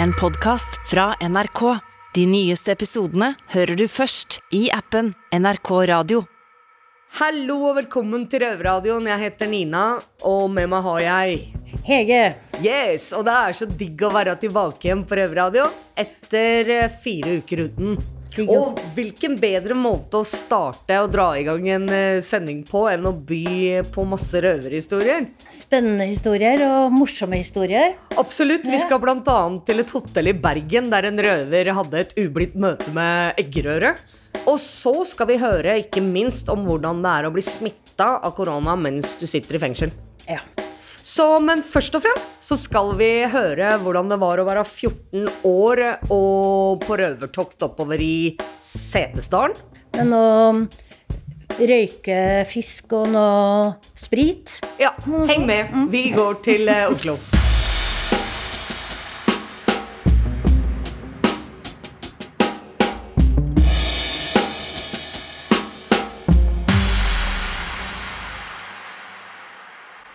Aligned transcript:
En 0.00 0.12
podkast 0.12 0.70
fra 0.90 1.14
NRK. 1.20 1.60
De 2.14 2.26
nyeste 2.26 2.72
episodene 2.72 3.32
hører 3.52 3.76
du 3.76 3.84
først 3.90 4.38
i 4.54 4.66
appen 4.72 5.12
NRK 5.36 5.70
Radio. 5.90 6.22
Hallo 7.18 7.58
og 7.68 7.76
velkommen 7.82 8.24
til 8.30 8.40
Røverradioen. 8.44 9.06
Jeg 9.10 9.20
heter 9.26 9.50
Nina, 9.50 9.84
og 10.24 10.48
med 10.54 10.70
meg 10.72 10.86
har 10.86 11.02
jeg 11.04 11.42
Hege. 11.84 12.22
Yes! 12.64 13.10
Og 13.16 13.26
det 13.28 13.36
er 13.36 13.58
så 13.58 13.68
digg 13.68 14.00
å 14.06 14.12
være 14.14 14.38
tilbake 14.40 14.88
igjen 14.88 15.04
på 15.08 15.18
Røverradio 15.20 15.68
etter 15.98 16.72
eh, 16.72 16.98
fire 17.02 17.38
uker 17.42 17.66
uten. 17.68 17.96
Og 18.40 18.80
hvilken 18.96 19.36
bedre 19.40 19.76
måte 19.76 20.22
å 20.22 20.26
starte 20.26 20.96
og 21.02 21.10
dra 21.12 21.28
i 21.36 21.44
gang 21.46 21.66
en 21.74 21.84
eh, 21.92 22.22
sending 22.24 22.62
på 22.68 22.86
enn 22.90 23.04
å 23.08 23.12
by 23.12 23.82
på 23.92 24.06
masse 24.08 24.40
røverhistorier? 24.42 25.28
Spennende 25.52 26.08
historier 26.08 26.64
og 26.66 26.94
morsomme 26.96 27.42
historier. 27.42 27.98
Absolutt. 28.20 28.68
Vi 28.70 28.80
skal 28.80 29.02
bl.a. 29.02 29.38
til 29.66 29.84
et 29.84 29.94
hotell 29.98 30.32
i 30.32 30.36
Bergen 30.36 30.90
der 30.92 31.10
en 31.10 31.22
røver 31.28 31.72
hadde 31.76 32.02
et 32.06 32.16
ublidt 32.24 32.56
møte 32.56 32.94
med 32.96 33.40
eggerøre. 33.42 33.94
Og 34.48 34.56
så 34.62 34.94
skal 35.06 35.28
vi 35.28 35.38
høre 35.42 35.76
ikke 35.84 36.02
minst 36.04 36.48
om 36.52 36.64
hvordan 36.66 37.04
det 37.04 37.14
er 37.18 37.28
å 37.28 37.34
bli 37.34 37.44
smitta 37.44 38.16
av 38.18 38.34
korona 38.38 38.74
mens 38.80 39.14
du 39.20 39.28
sitter 39.28 39.60
i 39.60 39.64
fengsel. 39.68 39.94
Ja. 40.26 40.40
Så, 41.02 41.26
men 41.42 41.64
først 41.66 41.96
og 41.98 42.04
fremst 42.04 42.36
så 42.42 42.56
skal 42.58 42.94
vi 42.98 43.10
høre 43.30 43.74
hvordan 43.82 44.10
det 44.12 44.20
var 44.22 44.38
å 44.38 44.46
være 44.46 44.62
14 44.62 45.26
år 45.50 45.82
og 46.14 46.86
på 46.86 46.98
røvertokt 47.00 47.66
oppover 47.66 48.02
i 48.02 48.38
Setesdalen. 48.62 49.58
Men 49.98 50.14
å 50.16 50.26
røyke 51.58 52.18
fisk 52.48 52.94
og 52.96 53.10
noe 53.12 53.74
sprit 53.98 54.56
Ja, 54.80 54.94
heng 55.28 55.46
med. 55.50 55.74
Vi 55.92 56.08
går 56.14 56.40
til 56.46 56.70
eh, 56.72 56.88
Oslo. 56.88 57.18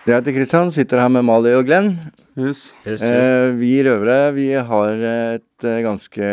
Jeg 0.08 0.22
heter 0.22 0.34
Kristian, 0.38 0.70
sitter 0.72 1.02
her 1.02 1.10
med 1.12 1.24
Mali 1.28 1.50
og 1.52 1.66
Glenn. 1.68 1.90
Yes. 2.38 2.70
Eh, 2.86 3.50
vi 3.58 3.74
røvere 3.84 4.30
vi 4.36 4.46
har 4.56 4.92
et 5.04 5.66
eh, 5.66 5.80
ganske 5.84 6.28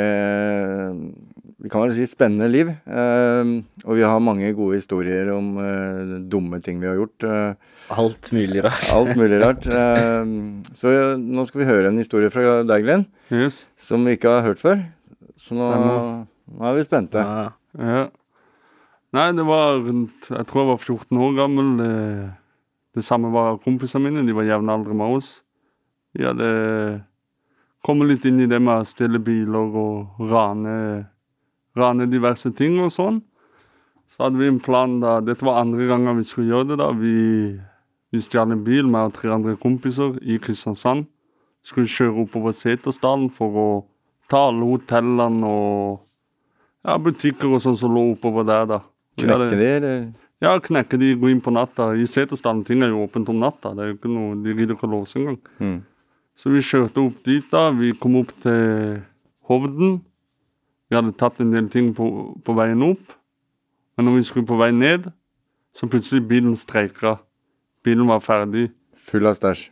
Vi 1.66 1.72
kan 1.74 1.82
vel 1.82 1.96
si 1.98 2.06
spennende 2.08 2.48
liv. 2.54 2.70
Eh, 2.70 3.52
og 3.84 3.98
vi 3.98 4.04
har 4.06 4.22
mange 4.24 4.52
gode 4.56 4.78
historier 4.80 5.32
om 5.34 5.56
eh, 5.60 6.14
dumme 6.30 6.60
ting 6.64 6.80
vi 6.84 6.88
har 6.88 7.00
gjort. 7.02 7.26
Eh, 7.26 7.74
Alt 8.00 8.32
mulig 8.34 8.64
rart. 8.66 8.86
alt 8.96 9.16
mulig 9.20 9.42
rart. 9.44 9.68
Eh, 9.76 10.32
så 10.78 10.94
eh, 10.94 11.18
nå 11.20 11.44
skal 11.50 11.64
vi 11.64 11.70
høre 11.72 11.90
en 11.92 12.00
historie 12.00 12.32
fra 12.34 12.62
deg, 12.66 12.86
Glenn, 12.86 13.08
Yes. 13.34 13.66
som 13.82 14.06
vi 14.06 14.16
ikke 14.16 14.30
har 14.38 14.46
hørt 14.46 14.62
før. 14.62 14.86
Så 15.42 15.58
nå, 15.58 15.68
nå 15.76 16.70
er 16.70 16.78
vi 16.80 16.86
spente. 16.88 17.20
Ja. 17.26 17.50
Ja. 17.76 18.06
Nei, 19.16 19.30
det 19.36 19.44
var 19.48 19.78
rundt 19.84 20.28
Jeg 20.32 20.46
tror 20.48 20.62
jeg 20.62 20.70
var 20.70 20.80
14 20.84 21.20
år 21.28 21.36
gammel. 21.42 21.70
Det, 21.82 21.92
det 22.96 23.04
samme 23.04 23.32
var 23.34 23.60
kompisene 23.64 24.08
mine. 24.08 24.24
De 24.28 24.36
var 24.36 24.48
jevnaldrende 24.48 24.98
med 24.98 25.18
oss. 25.18 25.30
Vi 26.16 26.24
hadde 26.24 26.50
kommet 27.86 28.10
litt 28.10 28.26
inn 28.26 28.40
i 28.40 28.50
det 28.50 28.62
med 28.64 28.82
å 28.82 28.88
stjele 28.88 29.20
biler 29.22 29.76
og 29.78 30.22
rane, 30.32 30.76
rane 31.78 32.08
diverse 32.10 32.54
ting 32.56 32.80
og 32.80 32.94
sånn. 32.96 33.20
Så 34.08 34.24
hadde 34.24 34.40
vi 34.40 34.48
en 34.48 34.62
plan 34.64 35.00
da 35.02 35.18
Dette 35.26 35.46
var 35.46 35.60
andre 35.60 35.90
gangen 35.90 36.22
vi 36.22 36.28
skulle 36.28 36.54
gjøre 36.54 36.72
det. 36.72 36.80
da 36.80 36.92
Vi, 36.96 37.18
vi 38.14 38.24
stjal 38.24 38.54
en 38.54 38.64
bil 38.64 38.88
med 38.88 39.14
tre 39.18 39.34
andre 39.34 39.58
kompiser 39.60 40.16
i 40.24 40.40
Kristiansand. 40.40 41.10
Skulle 41.66 41.90
kjøre 41.90 42.24
oppover 42.24 42.56
Setersdalen 42.56 43.32
for 43.34 43.60
å 43.60 43.70
ta 44.30 44.48
alle 44.48 44.66
hotellene 44.70 45.50
og 45.50 46.04
ja, 46.86 47.00
butikker 47.02 47.58
og 47.58 47.64
sånn 47.66 47.78
som 47.80 47.94
lå 47.94 48.12
oppover 48.14 48.46
der, 48.46 48.70
da. 48.70 48.80
Knekke 49.18 49.58
det, 49.58 49.72
eller? 49.80 50.06
Ja, 50.46 50.54
knekke 50.62 51.00
de, 51.02 51.16
gå 51.18 51.32
inn 51.32 51.42
på 51.42 51.54
natta. 51.54 51.90
I 51.98 52.06
Setesdalen 52.10 52.62
ting 52.68 52.84
er 52.86 52.92
jo 52.94 53.02
åpent 53.08 53.30
om 53.34 53.40
natta. 53.42 53.74
Det 53.74 53.82
er 53.82 53.92
jo 53.92 53.98
ikke 53.98 54.12
noe, 54.14 54.36
De 54.46 54.54
gidder 54.54 54.76
ikke 54.76 54.86
å 54.86 54.94
låse 54.94 55.18
engang. 55.18 55.40
Mm. 55.58 55.80
Så 56.38 56.52
vi 56.54 56.62
kjørte 56.66 57.02
opp 57.02 57.22
dit, 57.26 57.46
da. 57.50 57.70
Vi 57.74 57.94
kom 57.98 58.20
opp 58.20 58.34
til 58.44 59.00
Hovden. 59.50 60.00
Vi 60.92 60.98
hadde 60.98 61.16
tatt 61.18 61.40
en 61.42 61.54
del 61.56 61.70
ting 61.74 61.94
på, 61.98 62.08
på 62.46 62.58
veien 62.58 62.84
opp. 62.86 63.16
Men 63.96 64.10
når 64.10 64.20
vi 64.20 64.28
skulle 64.28 64.50
på 64.50 64.60
vei 64.60 64.70
ned, 64.76 65.08
så 65.74 65.90
plutselig 65.90 66.28
bilen 66.30 66.54
streika. 66.60 67.18
Bilen 67.86 68.10
var 68.12 68.22
ferdig. 68.22 68.70
Full 69.08 69.26
av 69.26 69.40
stæsj. 69.40 69.70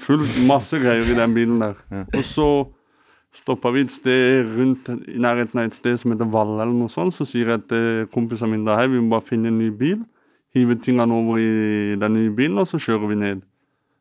Full 0.00 0.24
masse 0.48 0.78
greier 0.80 1.06
i 1.08 1.16
den 1.16 1.34
bilen 1.36 1.62
der. 1.62 1.80
Og 2.04 2.24
så 2.26 2.48
stoppa 3.34 3.72
vi 3.74 3.84
et 3.84 3.92
sted 3.92 4.50
rundt 4.56 4.88
i 5.10 5.18
nærheten 5.20 5.60
av 5.60 5.68
et 5.68 5.76
sted 5.76 5.98
som 6.00 6.12
heter 6.14 6.28
Valle 6.30 6.60
eller 6.62 6.74
noe 6.74 6.92
sånt. 6.92 7.14
Så 7.16 7.26
sier 7.28 7.50
jeg 7.54 7.64
til 7.70 8.06
kompisene 8.14 8.54
mine 8.54 8.76
hei, 8.78 8.86
vi 8.92 9.02
må 9.02 9.16
bare 9.16 9.26
finne 9.26 9.50
en 9.50 9.58
ny 9.58 9.70
bil. 9.74 10.02
Hive 10.54 10.76
tingene 10.78 11.14
over 11.14 11.40
i 11.42 11.96
den 11.98 12.14
nye 12.14 12.30
bilen, 12.34 12.60
og 12.62 12.68
så 12.70 12.78
kjører 12.78 13.10
vi 13.10 13.18
ned. 13.18 13.42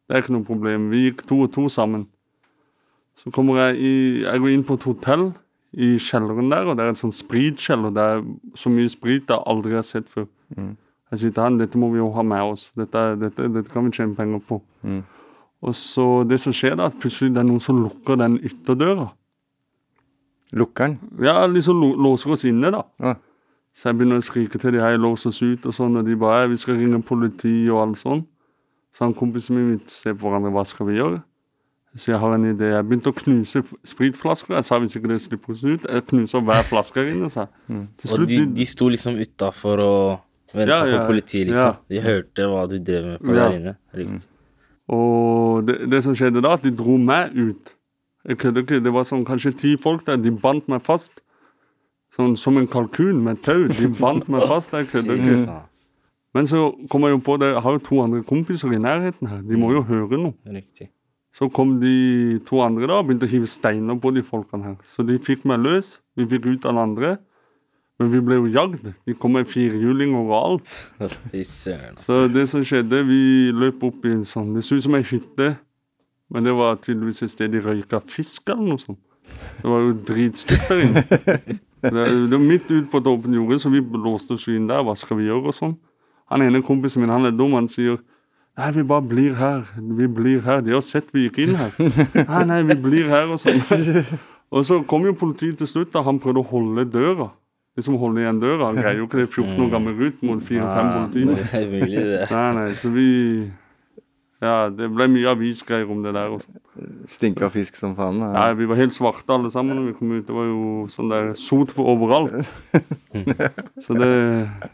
Det 0.06 0.14
er 0.14 0.22
ikke 0.22 0.36
noe 0.36 0.46
problem. 0.46 0.92
Vi 0.92 1.08
gikk 1.08 1.24
to 1.26 1.40
og 1.48 1.54
to 1.56 1.66
sammen. 1.72 2.06
Så 3.18 3.32
kommer 3.34 3.60
jeg 3.62 3.78
i 3.78 3.96
Jeg 4.24 4.40
går 4.42 4.54
inn 4.54 4.66
på 4.66 4.78
et 4.78 4.86
hotell 4.90 5.32
i 5.74 5.98
kjelleren 5.98 6.52
der, 6.52 6.70
og 6.70 6.78
det 6.78 6.86
er 6.86 6.94
et 6.94 7.02
sånn 7.02 7.14
spritkjeller. 7.14 7.94
Det 7.94 8.04
er 8.04 8.24
så 8.58 8.70
mye 8.70 8.90
sprit 8.94 9.30
jeg 9.30 9.46
aldri 9.50 9.74
har 9.74 9.86
sett 9.88 10.10
før. 10.10 10.28
Jeg 11.14 11.20
sier 11.22 11.34
til 11.34 11.44
han 11.44 11.58
dette 11.58 11.78
må 11.78 11.90
vi 11.94 12.02
jo 12.02 12.12
ha 12.14 12.22
med 12.26 12.54
oss. 12.54 12.72
Dette, 12.78 13.02
dette, 13.22 13.50
dette 13.54 13.74
kan 13.74 13.86
vi 13.86 13.94
tjene 13.98 14.16
penger 14.18 14.42
på. 14.48 14.62
Og 15.64 15.76
så 15.78 16.24
det 16.28 16.40
som 16.44 16.54
skjer 16.54 16.76
da, 16.78 16.90
at 16.92 16.98
plutselig 17.00 17.34
det 17.34 17.42
er 17.42 17.48
noen 17.50 17.62
som 17.64 17.82
lukker 17.82 18.18
den 18.20 18.38
ytterdøra. 18.44 19.10
Lukkeren. 20.54 21.00
Ja, 21.24 21.46
liksom 21.50 21.80
låser 22.04 22.32
oss 22.36 22.44
inne 22.46 22.70
da. 22.72 22.84
Ja. 23.02 23.16
Så 23.74 23.90
jeg 23.90 23.98
begynner 23.98 24.20
å 24.22 24.26
skrike 24.26 24.60
til 24.62 24.76
de 24.76 24.82
her, 24.84 24.98
lås 25.02 25.26
oss 25.26 25.40
ut 25.42 25.64
og 25.66 25.74
sånn, 25.74 25.98
og 25.98 26.06
de 26.06 26.14
bare, 26.20 26.46
vi 26.52 26.58
skal 26.62 26.78
ringe 26.78 27.00
politi 27.02 27.64
og 27.74 27.80
alt 27.88 27.98
sånn. 27.98 28.22
Så 28.94 29.08
han 29.08 29.16
kompisen 29.18 29.56
min 29.58 29.72
vil 29.72 29.80
se 29.90 30.14
på 30.14 30.28
hverandre, 30.30 30.52
hva 30.54 30.62
skal 30.70 30.86
vi 30.92 31.00
gjøre? 31.00 31.24
Så 31.98 32.12
jeg 32.12 32.20
har 32.22 32.34
en 32.36 32.46
idé. 32.46 32.70
Jeg 32.74 32.86
begynte 32.90 33.10
å 33.10 33.18
knuse 33.18 33.62
spritflasker. 33.86 34.54
Jeg 34.58 34.66
sa 34.66 34.78
hvis 34.82 34.96
ikke 34.98 35.10
det 35.12 35.18
slipper 35.22 35.54
oss 35.54 35.64
ut, 35.66 35.84
jeg 35.90 36.06
knuser 36.10 36.42
hver 36.46 36.64
flaske 36.70 37.02
her 37.02 37.10
inne, 37.14 37.30
sa 37.34 37.48
jeg. 37.48 37.82
Til 38.02 38.14
Og 38.20 38.28
de, 38.30 38.38
de 38.62 38.66
sto 38.70 38.88
liksom 38.94 39.18
utafor 39.22 39.82
og 39.84 40.54
venta 40.54 40.70
Ja, 40.70 40.80
ja, 40.90 41.02
på 41.04 41.12
politiet, 41.14 41.50
liksom. 41.50 41.58
ja. 41.58 41.74
De 41.90 42.02
hørte 42.06 42.48
hva 42.50 42.64
du 42.70 42.78
drev 42.78 43.06
med 43.12 43.20
på 43.26 43.34
Ja. 43.34 43.50
der 43.50 43.58
inne. 43.60 43.76
Riktig. 43.98 44.28
Og 44.94 45.66
det, 45.68 45.78
det 45.90 46.02
som 46.06 46.14
skjedde 46.18 46.42
da, 46.44 46.54
at 46.58 46.66
de 46.66 46.72
dro 46.76 46.98
meg 47.02 47.34
ut. 47.38 47.74
Jeg 48.28 48.38
kødder 48.40 48.64
ikke, 48.64 48.80
det 48.84 48.94
var 48.96 49.04
sånn 49.08 49.26
kanskje 49.28 49.52
ti 49.60 49.74
folk 49.78 50.06
der, 50.08 50.18
de 50.22 50.32
bandt 50.32 50.70
meg 50.72 50.82
fast. 50.86 51.20
Sånn 52.16 52.36
som 52.38 52.58
en 52.62 52.68
kalkun 52.70 53.20
med 53.26 53.42
tau. 53.44 53.66
De 53.68 53.90
bandt 54.00 54.30
meg 54.32 54.46
fast, 54.48 54.72
jeg 54.78 54.88
kødder 54.92 55.18
ikke. 55.20 55.60
Men 56.34 56.48
så 56.50 56.70
kom 56.90 57.04
jeg 57.06 57.14
jo 57.18 57.22
på 57.26 57.36
det, 57.42 57.52
jeg 57.54 57.62
har 57.66 57.76
jo 57.78 57.82
to 57.86 58.00
andre 58.02 58.24
kompiser 58.26 58.72
i 58.74 58.80
nærheten 58.82 59.28
her. 59.30 59.42
De 59.46 59.58
må 59.60 59.74
jo 59.74 59.84
høre 59.86 60.18
noe. 60.22 60.34
riktig. 60.50 60.90
Så 61.34 61.48
kom 61.50 61.80
de 61.82 62.40
to 62.46 62.60
andre 62.62 62.86
da 62.88 63.00
og 63.02 63.08
begynte 63.10 63.26
å 63.26 63.32
hive 63.32 63.50
steiner 63.50 63.98
på 63.98 64.12
de 64.14 64.22
folkene 64.22 64.68
her. 64.68 64.76
Så 64.86 65.02
de 65.06 65.18
fikk 65.18 65.48
meg 65.50 65.64
løs. 65.66 65.96
Vi 66.16 66.28
fikk 66.30 66.46
ut 66.46 66.62
den 66.62 66.78
andre. 66.78 67.16
Men 67.98 68.12
vi 68.14 68.22
ble 68.26 68.38
jo 68.38 68.52
jagd. 68.54 68.86
De 69.06 69.16
kom 69.18 69.34
med 69.34 69.50
firehjuling 69.50 70.14
og 70.18 70.30
alt. 70.38 70.70
Fy 71.32 71.42
søren. 71.50 71.96
altså. 71.98 72.06
Så 72.06 72.20
det 72.34 72.46
som 72.50 72.62
skjedde, 72.66 73.02
vi 73.10 73.22
løp 73.54 73.82
opp 73.90 74.06
i 74.06 74.14
en 74.14 74.26
sånn 74.26 74.54
Det 74.54 74.62
så 74.66 74.78
ut 74.78 74.86
som 74.86 74.98
ei 74.98 75.02
hytte. 75.10 75.56
Men 76.34 76.48
det 76.48 76.54
var 76.58 76.80
tydeligvis 76.82 77.24
et 77.26 77.34
sted 77.34 77.54
de 77.54 77.62
røyka 77.62 78.00
fisk 78.10 78.50
eller 78.50 78.74
noe 78.74 78.82
sånt. 78.82 79.00
Det 79.62 79.70
var 79.70 79.86
jo 79.86 79.94
dritstygt 80.08 80.66
der 80.70 80.82
inne. 80.84 81.04
Det, 81.84 81.92
det 81.92 82.32
var 82.32 82.44
midt 82.44 82.70
ute 82.72 82.88
på 82.92 83.00
et 83.02 83.08
åpent 83.12 83.36
jorde, 83.36 83.60
så 83.60 83.70
vi 83.72 83.82
låste 83.84 84.38
oss 84.38 84.48
inn 84.52 84.70
der. 84.70 84.84
Hva 84.88 84.96
skal 85.00 85.20
vi 85.20 85.30
gjøre 85.30 85.52
og 85.52 85.58
sånn? 85.58 85.78
Han 86.32 86.44
ene 86.46 86.64
kompisen 86.66 87.04
min, 87.04 87.12
han 87.12 87.28
er 87.28 87.36
dum, 87.36 87.56
han 87.58 87.70
sier 87.72 88.00
Nei, 88.54 88.68
vi 88.76 88.84
bare 88.86 89.02
blir 89.10 89.34
her. 89.34 89.64
Vi 89.98 90.08
blir 90.14 90.44
her. 90.46 90.60
De 90.62 90.76
har 90.76 90.84
sett 90.86 91.08
vi 91.14 91.24
gikk 91.26 91.40
inn 91.42 91.56
her. 91.58 91.72
Nei, 92.30 92.44
nei, 92.52 92.60
vi 92.68 92.76
blir 92.84 93.08
her 93.10 93.32
og 93.34 93.40
sånn. 93.42 93.64
Og 94.54 94.62
så 94.68 94.78
kom 94.86 95.08
jo 95.08 95.16
politiet 95.18 95.58
til 95.58 95.70
slutt, 95.72 95.90
da 95.96 96.04
han 96.06 96.20
prøvde 96.22 96.44
å 96.44 96.50
holde 96.52 96.86
døra. 96.94 97.32
Liksom 97.74 97.98
holde 97.98 98.22
igjen 98.22 98.38
døra. 98.44 98.68
Han 98.70 98.78
greier 98.78 99.00
jo 99.02 99.08
ikke 99.08 99.24
det 99.24 99.30
14 99.32 99.58
år 99.66 99.72
gammel 99.74 99.96
gutt 99.98 100.22
mot 100.22 100.44
4-5 100.46 100.62
Ja, 100.62 100.92
politi. 100.94 101.24
Nei, 102.30 102.46
nei, 102.60 102.68
så 102.78 102.94
vi 102.94 103.08
Ja, 104.44 104.68
det 104.76 104.90
ble 104.92 105.06
mye 105.08 105.30
avisgreier 105.32 105.88
om 105.94 106.02
det 106.04 106.12
der 106.18 106.32
også. 106.36 106.52
Stinka 107.08 107.48
fisk 107.54 107.78
som 107.80 107.94
faen. 107.96 108.18
Ja. 108.20 108.32
Nei, 108.34 108.48
vi 108.60 108.66
var 108.68 108.76
helt 108.82 108.96
svarte 108.96 109.32
alle 109.32 109.52
sammen 109.54 109.78
når 109.80 109.86
vi 109.88 109.94
kom 110.00 110.10
ut. 110.18 110.26
Det 110.28 110.36
var 110.36 110.50
jo 110.50 110.64
sånn 110.92 111.12
der 111.14 111.30
sot 111.40 111.72
på 111.78 111.86
overalt. 111.94 112.34
Så 113.86 113.96
det, 113.96 114.10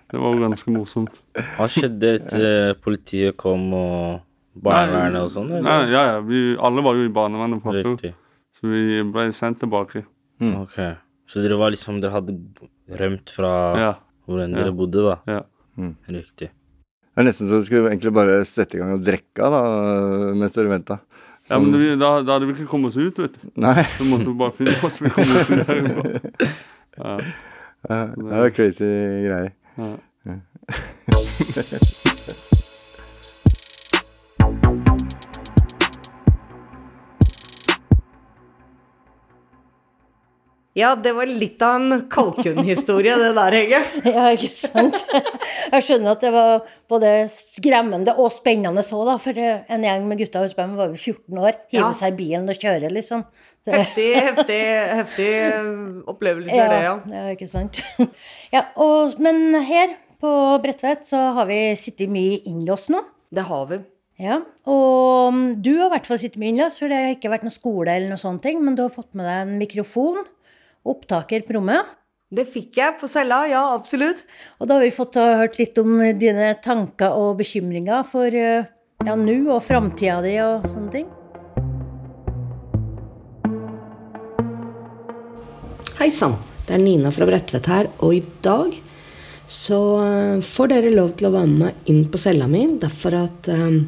det 0.09 0.17
var 0.23 0.33
jo 0.33 0.41
ganske 0.41 0.73
morsomt. 0.73 1.19
Hva 1.57 1.67
skjedde 1.69 2.15
etter 2.17 2.73
politiet 2.81 3.37
kom 3.39 3.67
og 3.77 4.23
barnevernet 4.59 5.21
og 5.27 5.31
sånn? 5.37 5.53
Ja, 5.61 5.77
ja, 5.91 6.03
vi 6.25 6.41
alle 6.57 6.83
var 6.85 6.97
jo 6.97 7.05
i 7.05 7.13
barnevernet 7.13 7.61
fra 7.63 7.75
før, 7.77 8.15
så 8.59 8.71
vi 8.73 9.03
ble 9.13 9.27
sendt 9.35 9.61
tilbake. 9.63 10.05
Ok. 10.49 10.79
Så 11.29 11.43
dere 11.43 11.59
var 11.61 11.69
liksom 11.75 11.99
Dere 12.01 12.15
hadde 12.15 12.33
rømt 12.99 13.29
fra 13.35 13.51
Ja. 13.77 13.91
hvor 14.25 14.41
enn 14.41 14.55
Ja. 14.55 14.63
dere 14.63 14.73
bodde, 14.73 15.03
da? 15.05 15.19
ja. 15.29 15.43
Riktig. 16.09 16.49
Det 17.13 17.23
er 17.23 17.27
nesten 17.27 17.49
så 17.49 17.59
du 17.59 17.65
skulle 17.67 17.89
egentlig 17.91 18.13
bare 18.15 18.39
sette 18.47 18.77
i 18.77 18.81
gang 18.81 18.93
og 18.95 19.03
drikke 19.05 19.49
da, 19.53 19.61
mens 20.37 20.55
dere 20.55 20.71
venta. 20.71 20.99
Ja, 21.49 21.57
men 21.57 21.73
det, 21.73 21.95
da, 21.99 22.11
da 22.21 22.35
hadde 22.37 22.45
vi 22.49 22.53
ikke 22.55 22.69
kommet 22.69 22.93
oss 22.93 22.99
ut, 23.01 23.17
vet 23.19 23.39
du. 23.39 23.47
Nei. 23.59 23.81
Så 23.97 24.05
måtte 24.07 24.27
vi 24.29 24.35
bare 24.37 24.53
finne 24.55 24.75
oss 24.85 25.01
vi 25.01 25.09
kom 25.15 25.33
oss 25.39 25.49
ut 25.49 25.65
herfra. 25.71 26.03
Ja, 26.99 27.15
Ja, 27.89 27.99
det 28.11 28.25
var 28.27 28.49
crazy 28.51 28.89
greier. 29.25 29.51
ja. 29.79 29.93
Ja, 40.79 40.93
det 40.95 41.11
var 41.17 41.27
litt 41.27 41.61
av 41.65 41.75
en 41.81 42.05
kalkunhistorie, 42.11 43.17
det 43.19 43.33
der, 43.35 43.55
Hege. 43.59 43.79
Ja, 44.15 44.29
ikke 44.35 44.49
sant? 44.55 45.01
Jeg 45.11 45.83
skjønner 45.85 46.13
at 46.15 46.23
det 46.23 46.31
var 46.33 46.63
både 46.89 47.11
skremmende 47.33 48.15
og 48.15 48.31
spennende 48.33 48.83
så, 48.85 49.01
da. 49.07 49.17
For 49.21 49.35
en 49.43 49.85
gjeng 49.85 50.07
med 50.07 50.21
gutter 50.23 50.45
hos 50.47 50.55
meg 50.57 50.77
var 50.79 50.93
jo 50.93 50.97
14 50.99 51.41
år. 51.43 51.59
Hive 51.73 51.83
Ja. 51.83 51.91
seg 51.99 52.15
i 52.15 52.19
bilen 52.23 52.47
og 52.49 52.59
kjøre, 52.63 52.91
liksom. 52.95 53.25
Det, 53.67 53.75
Heftig, 53.75 54.07
heftig, 54.23 54.59
heftig 55.01 55.29
opplevelse, 56.09 56.55
ja, 56.55 56.67
det, 56.71 56.81
ja. 56.85 56.95
ja, 57.17 57.23
ikke 57.35 57.49
sant. 57.51 57.81
Ja, 58.55 58.63
og, 58.79 59.19
men 59.21 59.51
her 59.67 59.93
på 60.19 60.31
Bredtvet 60.63 61.05
så 61.07 61.19
har 61.37 61.47
vi 61.49 61.59
sittet 61.79 62.09
mye 62.11 62.39
innlåst 62.49 62.89
nå. 62.93 63.03
Det 63.35 63.45
har 63.47 63.67
vi. 63.69 63.81
Ja, 64.19 64.39
og 64.67 65.29
mm, 65.31 65.43
du 65.63 65.69
har 65.77 65.85
i 65.87 65.93
hvert 65.93 66.07
fall 66.09 66.19
sittet 66.19 66.41
mye 66.41 66.51
innlåst, 66.51 66.81
for 66.81 66.91
det 66.91 66.97
har 66.99 67.13
ikke 67.13 67.29
vært 67.31 67.45
noen 67.47 67.55
skole 67.55 67.93
eller 67.93 68.09
noen 68.11 68.19
sånne 68.19 68.43
ting, 68.43 68.57
men 68.65 68.75
du 68.75 68.81
har 68.83 68.91
fått 68.91 69.13
med 69.15 69.23
deg 69.29 69.43
en 69.45 69.53
mikrofon, 69.61 70.17
opptaker 70.87 71.43
på 71.47 71.57
rommet. 71.57 71.95
Det 72.29 72.45
fikk 72.45 72.77
jeg 72.77 72.97
på 73.01 73.07
cella, 73.09 73.41
ja, 73.49 73.61
absolutt. 73.73 74.21
Og 74.59 74.69
da 74.69 74.77
har 74.77 74.85
vi 74.85 74.93
fått 74.93 75.17
hørt 75.17 75.57
litt 75.57 75.79
om 75.81 75.97
dine 76.19 76.51
tanker 76.61 77.15
og 77.17 77.39
bekymringer 77.39 78.03
for 78.05 78.29
eh, 78.29 78.67
ja, 79.05 79.15
nå 79.15 79.39
og 79.49 79.63
framtida 79.65 80.19
di 80.21 80.35
og 80.43 80.67
sånne 80.69 80.91
ting. 80.93 81.07
Hei 85.99 86.11
sann, 86.13 86.37
det 86.67 86.77
er 86.77 86.83
Nina 86.83 87.09
fra 87.11 87.25
Bredtvet 87.27 87.65
her, 87.67 87.89
og 87.99 88.13
i 88.15 88.21
dag 88.45 88.75
så 89.49 89.79
eh, 90.03 90.43
får 90.45 90.69
dere 90.71 90.91
lov 90.93 91.15
til 91.17 91.27
å 91.27 91.33
være 91.33 91.49
med 91.49 91.89
inn 91.91 92.05
på 92.11 92.21
cella 92.21 92.45
mi, 92.47 92.61
derfor 92.79 93.17
at 93.23 93.49
um, 93.51 93.81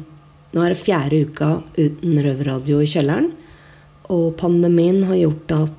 nå 0.52 0.64
er 0.64 0.74
det 0.74 0.80
fjerde 0.82 1.22
uka 1.28 1.52
uten 1.78 2.18
røverradio 2.26 2.82
i 2.82 2.90
kjelleren, 2.90 3.30
og 4.12 4.34
pandemien 4.40 5.04
har 5.08 5.20
gjort 5.22 5.54
at 5.56 5.78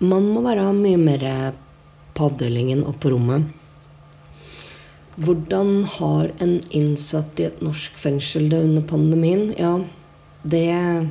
man 0.00 0.28
må 0.32 0.42
være 0.44 0.72
mye 0.76 0.98
mer 1.00 1.24
på 2.16 2.28
avdelingen 2.30 2.84
og 2.88 2.96
på 3.00 3.12
rommet. 3.14 3.48
Hvordan 5.20 5.84
har 5.98 6.30
en 6.40 6.60
innsatt 6.72 7.40
i 7.40 7.48
et 7.50 7.60
norsk 7.64 7.98
fengsel 8.00 8.48
det 8.48 8.62
under 8.64 8.82
pandemien? 8.88 9.50
Ja, 9.58 9.74
det 10.42 10.68
er 10.70 11.04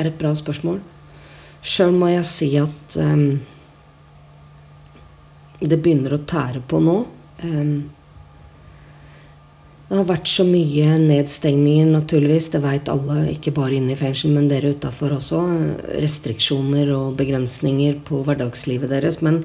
et 0.00 0.18
bra 0.18 0.32
spørsmål. 0.36 0.80
Sjøl 1.66 1.92
må 1.98 2.08
jeg 2.12 2.24
si 2.28 2.48
at 2.60 2.96
um, 3.02 3.40
det 5.60 5.78
begynner 5.82 6.14
å 6.16 6.24
tære 6.28 6.62
på 6.68 6.80
nå. 6.84 6.96
Ehm, 7.44 7.90
det 9.86 9.94
har 10.00 10.06
vært 10.08 10.26
så 10.26 10.42
mye 10.42 10.96
nedstengninger, 10.98 11.86
naturligvis. 11.94 12.48
Det 12.50 12.58
veit 12.64 12.88
alle, 12.90 13.20
ikke 13.30 13.52
bare 13.54 13.76
inne 13.78 13.94
i 13.94 13.98
fengsel, 13.98 14.32
men 14.34 14.48
dere 14.50 14.72
utafor 14.74 15.14
også. 15.14 15.44
Restriksjoner 16.02 16.90
og 16.96 17.14
begrensninger 17.20 18.00
på 18.08 18.24
hverdagslivet 18.26 18.90
deres. 18.90 19.20
Men 19.22 19.44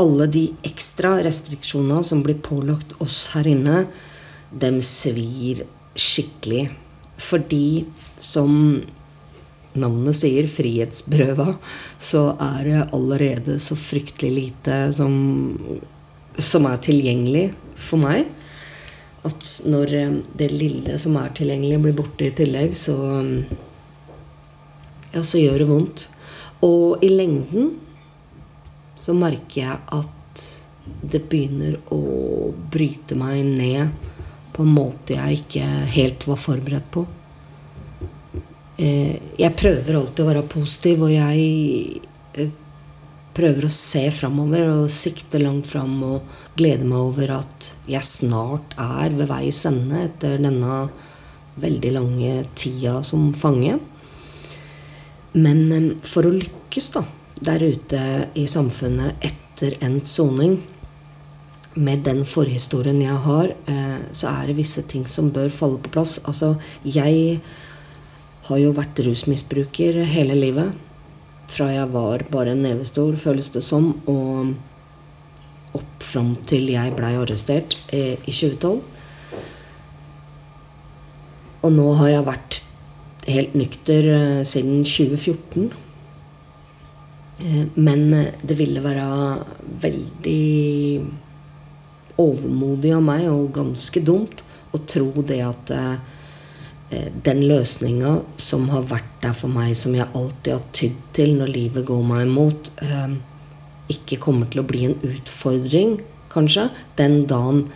alle 0.00 0.26
de 0.32 0.46
ekstra 0.64 1.18
restriksjonene 1.26 2.00
som 2.06 2.22
blir 2.24 2.40
pålagt 2.40 2.96
oss 3.04 3.26
her 3.34 3.50
inne, 3.50 3.82
dem 4.48 4.78
svir 4.80 5.66
skikkelig. 6.00 6.70
Fordi, 7.20 7.84
som 8.16 8.54
navnet 9.76 10.16
sier, 10.16 10.48
frihetsberøva, 10.48 11.58
så 12.00 12.22
er 12.40 12.64
det 12.70 12.80
allerede 12.96 13.58
så 13.60 13.76
fryktelig 13.76 14.32
lite 14.38 14.80
som, 14.96 15.12
som 16.40 16.70
er 16.72 16.80
tilgjengelig 16.88 17.44
for 17.76 18.00
meg. 18.00 18.32
At 19.24 19.44
når 19.70 19.94
eh, 19.98 20.16
det 20.36 20.50
lille 20.52 20.98
som 21.00 21.16
er 21.20 21.32
tilgjengelig, 21.36 21.80
blir 21.86 21.96
borte 22.00 22.28
i 22.28 22.34
tillegg, 22.36 22.74
så 22.76 22.96
Ja, 25.14 25.22
så 25.22 25.38
gjør 25.38 25.58
det 25.62 25.68
vondt. 25.70 26.08
Og 26.66 27.04
i 27.04 27.08
lengden 27.12 27.76
så 28.98 29.14
merker 29.14 29.60
jeg 29.60 29.76
at 29.94 30.44
det 30.84 31.20
begynner 31.30 31.76
å 31.94 32.50
bryte 32.72 33.14
meg 33.16 33.44
ned 33.46 33.92
på 34.54 34.64
en 34.64 34.74
måte 34.74 35.16
jeg 35.16 35.40
ikke 35.42 35.68
helt 35.94 36.26
var 36.28 36.40
forberedt 36.40 36.90
på. 36.94 37.04
Eh, 38.78 39.20
Jeg 39.38 39.56
prøver 39.58 40.00
alltid 40.00 40.24
å 40.24 40.28
være 40.28 40.42
positiv, 40.50 41.02
og 41.06 41.12
jeg 41.14 42.02
eh, 42.34 42.50
prøver 43.34 43.66
å 43.66 43.72
se 43.72 44.04
framover 44.14 44.68
og 44.70 44.92
sikte 44.92 45.40
langt 45.42 45.68
fram 45.70 45.96
og 46.06 46.36
glede 46.58 46.86
meg 46.86 47.00
over 47.00 47.34
at 47.40 47.72
jeg 47.90 48.06
snart 48.06 48.76
er 48.80 49.16
ved 49.16 49.30
veis 49.30 49.64
ende 49.68 50.04
etter 50.06 50.38
denne 50.42 50.84
veldig 51.60 51.92
lange 51.94 52.36
tida 52.58 53.00
som 53.06 53.32
fange. 53.36 53.78
Men 55.34 55.60
eh, 55.72 55.90
for 56.06 56.26
å 56.26 56.34
lykkes 56.34 56.92
da, 56.94 57.04
der 57.44 57.66
ute 57.66 58.04
i 58.38 58.46
samfunnet 58.50 59.22
etter 59.24 59.78
endt 59.84 60.10
soning, 60.10 60.60
med 61.74 62.04
den 62.06 62.20
forhistorien 62.22 63.00
jeg 63.02 63.16
har, 63.24 63.50
eh, 63.66 64.02
så 64.14 64.30
er 64.30 64.46
det 64.46 64.58
visse 64.60 64.84
ting 64.86 65.08
som 65.10 65.32
bør 65.34 65.50
falle 65.50 65.80
på 65.82 65.90
plass. 65.96 66.20
Altså, 66.22 66.54
jeg 66.86 67.40
har 68.46 68.60
jo 68.60 68.74
vært 68.76 69.02
rusmisbruker 69.02 70.04
hele 70.06 70.36
livet. 70.38 70.74
Fra 71.50 71.68
jeg 71.70 71.90
var 71.92 72.24
bare 72.32 72.54
en 72.54 72.64
nevestor, 72.64 73.14
føles 73.20 73.50
det 73.54 73.62
som, 73.64 73.92
og 74.10 74.54
opp 75.74 76.04
fram 76.06 76.34
til 76.46 76.68
jeg 76.72 76.94
blei 76.96 77.14
arrestert 77.18 77.76
eh, 77.92 78.14
i 78.24 78.32
2012. 78.32 78.82
Og 81.64 81.72
nå 81.72 81.86
har 82.00 82.12
jeg 82.12 82.28
vært 82.28 82.60
helt 83.28 83.54
nykter 83.58 84.08
eh, 84.12 84.40
siden 84.46 84.84
2014. 84.86 85.70
Eh, 87.40 87.62
men 87.74 88.06
eh, 88.14 88.32
det 88.42 88.58
ville 88.60 88.82
være 88.84 89.06
veldig 89.82 90.40
overmodig 92.22 92.92
av 92.94 93.02
meg 93.02 93.26
og 93.30 93.54
ganske 93.56 94.02
dumt 94.06 94.44
å 94.74 94.80
tro 94.86 95.10
det 95.26 95.40
at 95.42 95.72
eh, 95.74 95.96
den 97.26 97.44
løsninga 97.48 98.16
som 98.40 98.68
har 98.72 98.88
vært 98.90 99.12
der 99.22 99.36
for 99.36 99.52
meg, 99.52 99.74
som 99.78 99.94
jeg 99.96 100.10
alltid 100.12 100.52
har 100.52 100.66
tydd 100.76 100.98
til 101.16 101.36
når 101.38 101.52
livet 101.54 101.86
går 101.88 102.02
meg 102.06 102.26
imot, 102.26 102.72
eh, 102.82 103.16
ikke 103.94 104.20
kommer 104.22 104.50
til 104.50 104.62
å 104.62 104.68
bli 104.68 104.84
en 104.88 104.98
utfordring, 105.04 105.98
kanskje, 106.32 106.68
den 106.96 107.24
dagen 107.30 107.66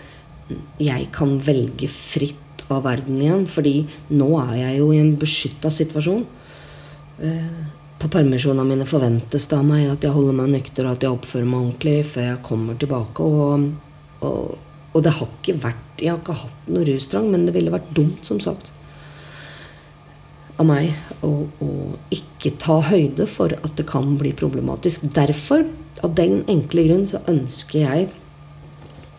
jeg 0.80 1.08
kan 1.14 1.36
velge 1.44 1.88
fritt 1.92 2.64
av 2.72 2.84
verden 2.86 3.20
igjen. 3.20 3.46
Fordi 3.50 3.74
nå 4.16 4.28
er 4.42 4.54
jeg 4.62 4.78
jo 4.80 4.92
i 4.92 5.00
en 5.02 5.16
beskytta 5.20 5.72
situasjon. 5.72 6.24
Eh, 7.22 7.66
På 7.98 8.06
permisjonene 8.06 8.62
mine 8.62 8.84
forventes 8.86 9.48
det 9.50 9.56
av 9.56 9.64
meg 9.66 9.88
at 9.90 10.04
jeg 10.06 10.14
holder 10.14 10.36
meg 10.38 10.52
nykter 10.52 10.86
og 10.86 10.92
at 10.92 11.02
jeg 11.02 11.16
oppfører 11.16 11.48
meg 11.50 11.64
ordentlig 11.64 11.94
før 12.06 12.26
jeg 12.28 12.42
kommer 12.46 12.76
tilbake. 12.78 13.24
Og, 13.26 13.64
og, 14.22 14.52
og 14.94 15.02
det 15.02 15.14
har 15.16 15.32
ikke 15.40 15.56
vært 15.64 15.84
Jeg 15.98 16.12
har 16.12 16.20
ikke 16.20 16.36
hatt 16.44 16.68
noe 16.70 16.86
rustrang, 16.86 17.26
men 17.32 17.48
det 17.48 17.56
ville 17.56 17.72
vært 17.74 17.90
dumt, 17.90 18.20
som 18.22 18.38
sagt, 18.38 18.70
av 20.58 20.66
meg 20.66 20.90
å, 21.24 21.32
å 21.62 21.72
ikke 22.14 22.56
ta 22.60 22.80
høyde 22.90 23.28
for 23.30 23.54
at 23.60 23.74
det 23.78 23.86
kan 23.88 24.16
bli 24.20 24.34
problematisk. 24.36 25.06
Derfor, 25.14 25.66
av 26.02 26.14
den 26.18 26.42
enkle 26.50 26.88
grunn, 26.88 27.06
så 27.06 27.22
ønsker 27.30 27.84
jeg 27.84 28.08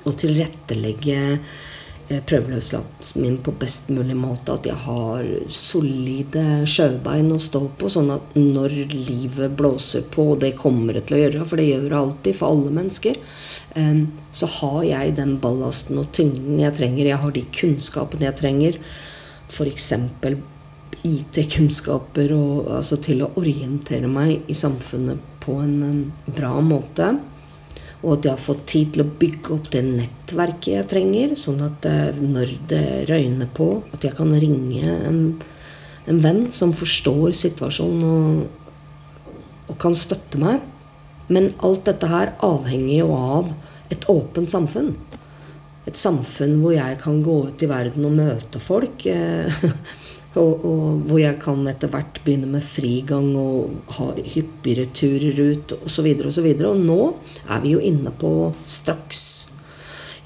å 0.08 0.14
tilrettelegge 0.16 1.20
eh, 1.32 2.20
prøveløslatelsen 2.28 3.24
min 3.24 3.38
på 3.44 3.54
best 3.60 3.88
mulig 3.94 4.18
måte. 4.20 4.58
At 4.58 4.68
jeg 4.68 4.80
har 4.84 5.30
solide 5.54 6.46
sjøbein 6.70 7.32
å 7.36 7.40
stå 7.42 7.66
på, 7.80 7.92
sånn 7.92 8.12
at 8.16 8.36
når 8.40 8.76
livet 8.92 9.56
blåser 9.60 10.08
på, 10.12 10.34
og 10.34 10.44
det 10.44 10.58
kommer 10.60 10.98
det 10.98 11.08
til 11.08 11.20
å 11.20 11.24
gjøre, 11.24 11.48
for 11.48 11.62
det 11.62 11.70
gjør 11.70 11.88
det 11.88 12.00
alltid 12.04 12.40
for 12.42 12.56
alle 12.56 12.76
mennesker, 12.82 13.20
eh, 13.80 14.06
så 14.36 14.54
har 14.60 14.80
jeg 14.92 15.18
den 15.24 15.38
ballasten 15.44 16.04
og 16.04 16.12
tyngden 16.16 16.60
jeg 16.66 16.76
trenger. 16.84 17.14
Jeg 17.14 17.24
har 17.24 17.36
de 17.36 17.48
kunnskapene 17.64 18.28
jeg 18.28 18.42
trenger. 18.44 18.82
F.eks. 19.50 19.94
IT-kunnskaper 21.06 22.34
og 22.36 22.70
altså 22.76 23.00
til 23.04 23.24
å 23.24 23.32
orientere 23.40 24.10
meg 24.12 24.50
i 24.52 24.56
samfunnet 24.58 25.22
på 25.44 25.56
en 25.64 25.76
eh, 25.86 26.32
bra 26.36 26.58
måte. 26.64 27.14
Og 28.00 28.14
at 28.16 28.26
jeg 28.26 28.32
har 28.32 28.44
fått 28.44 28.66
tid 28.72 28.94
til 28.96 29.04
å 29.04 29.12
bygge 29.22 29.54
opp 29.56 29.70
det 29.74 29.84
nettverket 29.84 30.72
jeg 30.72 30.90
trenger, 30.94 31.36
sånn 31.40 31.64
at 31.66 31.88
eh, 31.90 32.20
når 32.20 32.56
det 32.72 32.86
røyner 33.10 33.50
på, 33.56 33.72
at 33.94 34.08
jeg 34.08 34.16
kan 34.20 34.32
ringe 34.44 34.96
en, 35.10 35.22
en 36.08 36.22
venn 36.24 36.46
som 36.56 36.76
forstår 36.76 37.36
situasjonen 37.36 38.06
og, 38.10 39.34
og 39.70 39.80
kan 39.82 39.98
støtte 39.98 40.42
meg. 40.42 40.64
Men 41.30 41.52
alt 41.66 41.86
dette 41.86 42.10
her 42.10 42.34
avhenger 42.46 43.04
jo 43.04 43.14
av 43.16 43.52
et 43.94 44.08
åpent 44.10 44.50
samfunn. 44.50 44.96
Et 45.90 45.98
samfunn 45.98 46.60
hvor 46.62 46.74
jeg 46.76 46.98
kan 47.02 47.22
gå 47.26 47.36
ut 47.50 47.64
i 47.64 47.70
verden 47.70 48.08
og 48.10 48.16
møte 48.18 48.62
folk. 48.62 49.06
eh, 50.34 50.38
Og, 50.38 50.66
og 50.66 51.08
hvor 51.10 51.20
jeg 51.20 51.40
kan 51.42 51.66
etter 51.68 51.90
hvert 51.90 52.20
begynne 52.26 52.50
med 52.52 52.62
frigang 52.62 53.32
og 53.40 53.94
ha 53.98 54.12
hyppigere 54.14 54.86
turer 54.94 55.40
ut 55.54 55.74
osv. 55.80 56.06
Og, 56.06 56.32
så 56.32 56.44
og, 56.44 56.54
så 56.54 56.70
og 56.70 56.84
nå 56.86 57.00
er 57.50 57.64
vi 57.64 57.74
jo 57.74 57.82
inne 57.82 58.14
på 58.14 58.54
straks, 58.66 59.50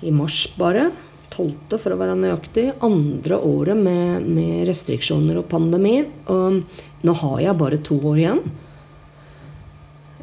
i 0.04 0.12
mars 0.12 0.48
bare, 0.60 0.90
12. 1.34 1.78
for 1.80 1.94
å 1.96 1.98
være 1.98 2.18
nøyaktig, 2.20 2.66
andre 2.84 3.40
året 3.40 3.80
med, 3.80 4.28
med 4.28 4.68
restriksjoner 4.68 5.40
og 5.40 5.48
pandemi. 5.50 6.02
Og 6.30 6.62
nå 7.04 7.16
har 7.24 7.40
jeg 7.42 7.60
bare 7.64 7.80
to 7.82 7.98
år 8.12 8.22
igjen. 8.22 8.44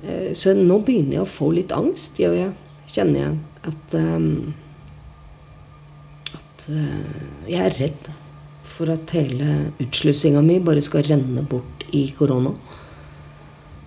Eh, 0.04 0.30
så 0.36 0.54
nå 0.56 0.80
begynner 0.84 1.18
jeg 1.18 1.26
å 1.26 1.30
få 1.30 1.50
litt 1.56 1.74
angst, 1.76 2.20
gjør 2.20 2.36
jeg. 2.38 2.52
Kjenner 2.90 3.20
jeg 3.22 3.38
at 3.70 3.92
um, 3.94 4.54
At 6.34 6.64
uh, 6.72 7.20
jeg 7.46 7.60
er 7.68 7.76
redd 7.76 8.08
for 8.80 8.88
at 8.94 9.12
hele 9.12 9.72
utslussinga 9.82 10.40
mi 10.40 10.56
bare 10.64 10.80
skal 10.80 11.04
renne 11.04 11.44
bort 11.44 11.84
i 11.92 12.06
korona. 12.16 12.54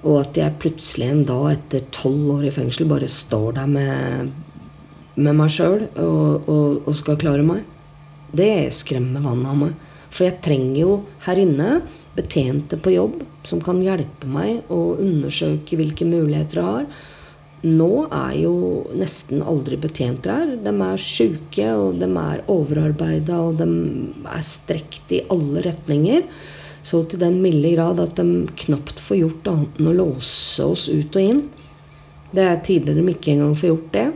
Og 0.03 0.19
at 0.19 0.37
jeg 0.37 0.59
plutselig 0.61 1.07
en 1.09 1.23
dag 1.25 1.47
etter 1.55 1.87
tolv 1.95 2.35
år 2.35 2.49
i 2.49 2.53
fengsel 2.53 2.85
bare 2.91 3.09
står 3.09 3.55
der 3.57 3.71
med, 3.71 4.29
med 5.15 5.39
meg 5.39 5.49
sjøl 5.55 5.87
og, 5.87 6.45
og, 6.45 6.83
og, 6.83 6.91
skal 6.99 7.17
klare 7.23 7.45
meg. 7.47 7.63
Det 8.29 8.69
skremmer 8.75 9.23
vannet 9.23 9.49
av 9.49 9.59
meg. 9.63 9.89
For 10.13 10.27
jeg 10.27 10.41
trenger 10.45 10.79
jo 10.83 10.97
her 11.25 11.41
inne 11.41 11.71
betjente 12.13 12.77
på 12.77 12.93
jobb 12.93 13.17
som 13.49 13.63
kan 13.63 13.81
hjelpe 13.81 14.29
meg 14.29 14.69
å 14.69 14.93
undersøke 15.01 15.79
hvilke 15.79 16.05
muligheter 16.05 16.61
jeg 16.61 16.69
har 16.69 16.85
nå 17.63 17.91
er 18.11 18.33
jo 18.41 18.55
nesten 18.99 19.43
aldri 19.45 19.77
betjenter 19.79 20.33
her. 20.33 20.51
De 20.65 20.73
er 20.73 21.01
sjuke, 21.01 21.67
og 21.79 22.01
de 22.01 22.09
er 22.09 22.43
overarbeida, 22.51 23.39
og 23.39 23.61
de 23.61 23.67
er 24.27 24.43
strekt 24.45 25.15
i 25.15 25.23
alle 25.31 25.63
retninger. 25.65 26.27
Så 26.83 27.05
til 27.07 27.21
den 27.23 27.39
milde 27.43 27.71
grad 27.77 28.01
at 28.03 28.19
de 28.19 28.43
knapt 28.65 28.99
får 28.99 29.21
gjort 29.21 29.51
annet 29.53 29.79
enn 29.79 29.91
å 29.93 29.97
låse 30.01 30.67
oss 30.67 30.89
ut 30.91 31.15
og 31.15 31.23
inn. 31.23 31.43
Det 32.35 32.43
er 32.43 32.63
tider 32.65 32.97
de 32.97 33.05
ikke 33.13 33.37
engang 33.37 33.55
får 33.55 33.71
gjort 33.71 33.91
det. 33.95 34.07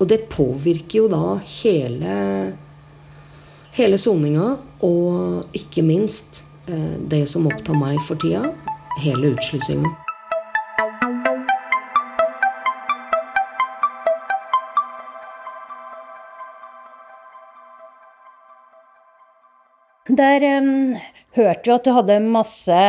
Og 0.00 0.08
det 0.10 0.24
påvirker 0.32 1.02
jo 1.02 1.08
da 1.12 1.24
hele 1.60 2.14
hele 3.74 3.98
soninga, 3.98 4.54
og 4.86 5.56
ikke 5.56 5.82
minst 5.86 6.44
eh, 6.68 6.96
det 6.98 7.24
som 7.30 7.48
opptar 7.50 7.78
meg 7.78 8.00
for 8.06 8.20
tida, 8.22 8.46
hele 9.02 9.34
utslussinga. 9.34 10.03
Der 20.14 20.44
um, 20.60 20.94
hørte 21.34 21.66
vi 21.66 21.74
at 21.74 21.86
du 21.86 21.90
hadde 21.96 22.20
masse 22.22 22.80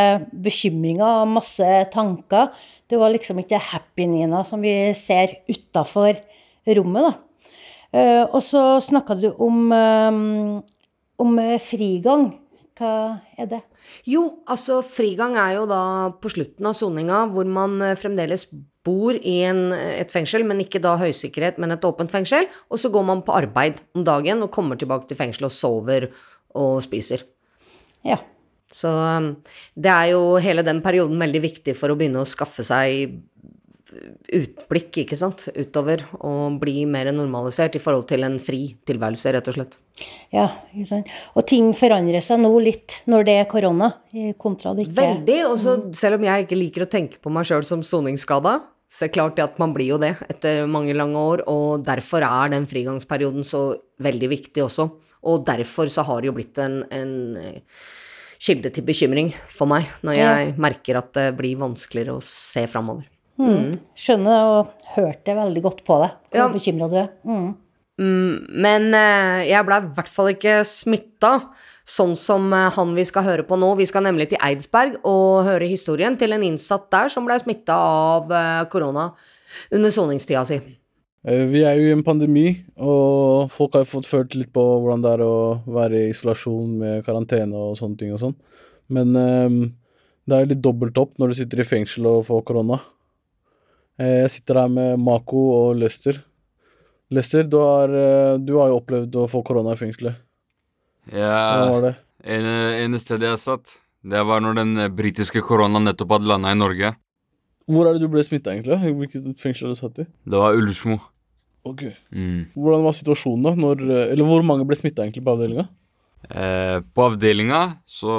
bekymringer 0.46 1.24
og 1.24 1.32
masse 1.40 1.70
tanker. 1.94 2.52
Du 2.92 3.00
var 3.02 3.14
liksom 3.14 3.40
ikke 3.42 3.62
happy, 3.72 4.06
Nina, 4.10 4.44
som 4.46 4.62
vi 4.62 4.74
ser 4.98 5.40
utafor 5.50 6.20
rommet, 6.78 7.08
da. 7.08 7.14
Uh, 7.96 8.24
og 8.36 8.42
så 8.44 8.62
snakka 8.84 9.16
du 9.18 9.30
om, 9.42 9.72
um, 9.72 10.60
om 11.24 11.40
frigang. 11.64 12.34
Hva 12.76 12.92
er 13.40 13.48
det? 13.48 13.62
Jo, 14.04 14.26
altså 14.52 14.82
frigang 14.84 15.38
er 15.40 15.56
jo 15.56 15.68
da 15.70 15.82
på 16.20 16.32
slutten 16.34 16.68
av 16.68 16.76
soninga, 16.76 17.22
hvor 17.32 17.48
man 17.48 17.78
eh, 17.80 17.96
fremdeles 17.96 18.50
bor 18.86 19.16
i 19.16 19.38
en, 19.48 19.70
et 19.72 20.12
fengsel, 20.12 20.44
men 20.44 20.60
ikke 20.62 20.82
da 20.84 20.98
høysikkerhet, 21.00 21.58
men 21.62 21.72
et 21.72 21.88
åpent 21.88 22.12
fengsel. 22.12 22.50
Og 22.68 22.82
så 22.82 22.92
går 22.92 23.06
man 23.08 23.24
på 23.26 23.38
arbeid 23.38 23.80
om 23.96 24.04
dagen 24.06 24.44
og 24.44 24.52
kommer 24.54 24.76
tilbake 24.82 25.08
til 25.08 25.20
fengselet 25.22 25.48
og 25.48 25.56
sover 25.56 26.10
og 26.56 26.80
spiser. 26.86 27.26
Ja. 28.06 28.20
Så 28.72 28.90
um, 28.90 29.32
det 29.78 29.92
er 29.92 30.12
jo 30.16 30.36
hele 30.42 30.66
den 30.66 30.82
perioden 30.84 31.22
veldig 31.22 31.44
viktig 31.46 31.78
for 31.78 31.94
å 31.94 31.98
begynne 32.00 32.24
å 32.24 32.28
skaffe 32.28 32.66
seg 32.66 33.22
utblikk, 34.36 35.02
ikke 35.04 35.18
sant, 35.18 35.48
utover, 35.56 36.04
og 36.26 36.58
bli 36.62 36.84
mer 36.90 37.10
normalisert 37.16 37.78
i 37.78 37.82
forhold 37.82 38.08
til 38.10 38.26
en 38.28 38.38
fri 38.42 38.68
tilværelse, 38.88 39.34
rett 39.36 39.50
og 39.52 39.58
slett. 39.58 39.78
Ja, 40.34 40.48
ikke 40.74 40.90
sant. 40.90 41.12
Og 41.38 41.46
ting 41.50 41.72
forandrer 41.78 42.24
seg 42.24 42.42
nå 42.44 42.52
litt 42.64 43.00
når 43.12 43.28
det 43.30 43.38
er 43.42 43.50
korona, 43.52 43.92
kontra 44.42 44.76
det 44.76 44.88
ikke 44.88 44.98
Veldig. 45.02 45.40
Og 45.48 45.58
så, 45.62 45.78
selv 45.98 46.20
om 46.20 46.28
jeg 46.28 46.46
ikke 46.46 46.60
liker 46.60 46.86
å 46.86 46.92
tenke 46.92 47.22
på 47.24 47.34
meg 47.34 47.48
sjøl 47.48 47.66
som 47.68 47.86
soningsskada, 47.86 48.58
så 48.92 49.06
er 49.06 49.10
det 49.10 49.18
klart 49.18 49.40
at 49.44 49.58
man 49.60 49.74
blir 49.76 49.96
jo 49.96 50.02
det 50.02 50.14
etter 50.30 50.66
mange 50.72 50.96
lange 50.96 51.20
år, 51.20 51.46
og 51.52 51.86
derfor 51.88 52.26
er 52.28 52.54
den 52.54 52.68
frigangsperioden 52.70 53.46
så 53.48 53.68
veldig 54.04 54.32
viktig 54.32 54.66
også. 54.66 54.90
Og 55.26 55.46
derfor 55.48 55.90
så 55.92 56.06
har 56.06 56.22
det 56.22 56.30
jo 56.30 56.36
blitt 56.36 56.60
en, 56.62 56.82
en 56.94 57.14
eh, 57.40 57.84
kilde 58.42 58.72
til 58.74 58.86
bekymring 58.86 59.32
for 59.52 59.70
meg, 59.70 59.90
når 60.06 60.20
jeg 60.20 60.48
ja. 60.50 60.56
merker 60.62 61.00
at 61.00 61.12
det 61.18 61.28
blir 61.38 61.60
vanskeligere 61.62 62.18
å 62.18 62.24
se 62.24 62.66
framover. 62.72 63.08
Mm. 63.40 63.52
Mm. 63.52 63.72
Skjønner 64.00 64.50
og 64.50 64.90
hørte 64.96 65.36
veldig 65.36 65.64
godt 65.66 65.86
på 65.88 66.00
deg, 66.04 66.18
hvor 66.32 66.44
ja. 66.44 66.50
bekymra 66.54 66.90
du 66.92 66.98
er. 67.04 67.14
Mm. 67.28 67.48
mm 68.02 68.34
men 68.66 68.90
eh, 68.98 69.46
jeg 69.50 69.68
blei 69.68 69.82
i 69.82 69.94
hvert 69.98 70.12
fall 70.12 70.32
ikke 70.34 70.60
smitta, 70.68 71.34
sånn 71.88 72.16
som 72.20 72.48
eh, 72.54 72.70
han 72.76 72.96
vi 72.98 73.06
skal 73.08 73.28
høre 73.28 73.48
på 73.48 73.60
nå. 73.60 73.74
Vi 73.80 73.88
skal 73.90 74.06
nemlig 74.08 74.30
til 74.32 74.42
Eidsberg 74.44 75.00
og 75.08 75.46
høre 75.50 75.72
historien 75.72 76.20
til 76.20 76.36
en 76.36 76.46
innsatt 76.46 76.90
der 76.94 77.12
som 77.14 77.28
blei 77.28 77.40
smitta 77.42 77.76
av 77.76 78.34
korona 78.72 79.10
under 79.74 79.94
soningstida 79.94 80.44
si. 80.48 80.60
Eh, 81.26 81.46
vi 81.50 81.64
er 81.66 81.80
jo 81.80 81.88
i 81.90 81.94
en 81.96 82.04
pandemi, 82.06 82.52
og 82.78 83.50
folk 83.54 83.74
har 83.74 83.82
jo 83.82 83.96
fått 83.96 84.10
følt 84.10 84.36
litt 84.38 84.52
på 84.54 84.62
hvordan 84.62 85.02
det 85.02 85.14
er 85.16 85.24
å 85.26 85.38
være 85.66 86.04
i 86.04 86.12
isolasjon 86.12 86.76
med 86.84 87.06
karantene 87.08 87.58
og 87.58 87.80
sånne 87.80 87.98
ting 87.98 88.12
og 88.14 88.22
sånn. 88.22 88.36
Men 88.94 89.16
um, 89.18 89.56
det 90.30 90.36
er 90.36 90.44
jo 90.44 90.52
litt 90.52 90.62
dobbelt 90.62 91.00
opp 91.02 91.16
når 91.18 91.32
du 91.32 91.38
sitter 91.40 91.64
i 91.64 91.66
fengsel 91.66 92.06
og 92.12 92.28
får 92.28 92.44
korona. 92.46 92.78
Eh, 93.98 94.20
jeg 94.22 94.36
sitter 94.36 94.62
her 94.62 94.70
med 94.76 95.02
Mako 95.02 95.42
og 95.56 95.80
Lester. 95.82 96.20
Lester, 97.14 97.50
du 97.50 97.58
har, 97.62 97.90
du 98.42 98.54
har 98.58 98.70
jo 98.70 98.78
opplevd 98.80 99.18
å 99.22 99.26
få 99.30 99.42
korona 99.46 99.74
i 99.74 99.80
fengselet. 99.80 100.22
Ja 101.14 101.34
Hva 101.62 101.66
var 101.70 101.84
det? 101.86 101.92
En, 102.26 102.48
eneste 102.82 103.12
stedet 103.12 103.30
jeg 103.30 103.42
satt, 103.44 103.76
det 104.02 104.24
var 104.26 104.42
når 104.42 104.58
den 104.58 104.86
britiske 104.98 105.44
koronaen 105.46 105.86
nettopp 105.86 106.16
hadde 106.18 106.30
landa 106.30 106.54
i 106.54 106.58
Norge. 106.58 106.96
Hvor 107.70 107.90
er 107.90 107.98
det 107.98 108.06
du 108.06 108.10
ble 108.14 108.26
smitta, 108.26 108.54
egentlig? 108.54 108.78
Hvilket 108.98 109.42
fengsel 109.42 109.70
har 109.70 109.78
du 109.78 109.82
satt 109.82 110.02
i? 110.02 110.10
Det 110.26 110.42
var 110.42 110.58
Ullersmo. 110.58 110.98
Ok. 111.66 111.82
Mm. 112.14 112.46
Hvordan 112.54 112.86
var 112.86 112.94
situasjonen 112.94 113.48
da? 113.48 113.56
Når, 113.58 113.82
eh, 113.90 114.14
eller 114.14 114.28
hvor 114.28 114.46
mange 114.46 114.68
ble 114.70 114.78
smitta 114.78 115.06
egentlig 115.06 115.26
på 115.26 115.34
avdelinga? 115.34 115.66
Eh, 116.30 116.78
på 116.94 117.04
avdelinga 117.06 117.66
så 117.86 118.14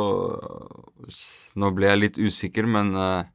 Nå 1.58 1.70
ble 1.74 1.88
jeg 1.88 1.98
litt 1.98 2.18
usikker, 2.20 2.66
men 2.70 2.92
eh, 2.94 3.26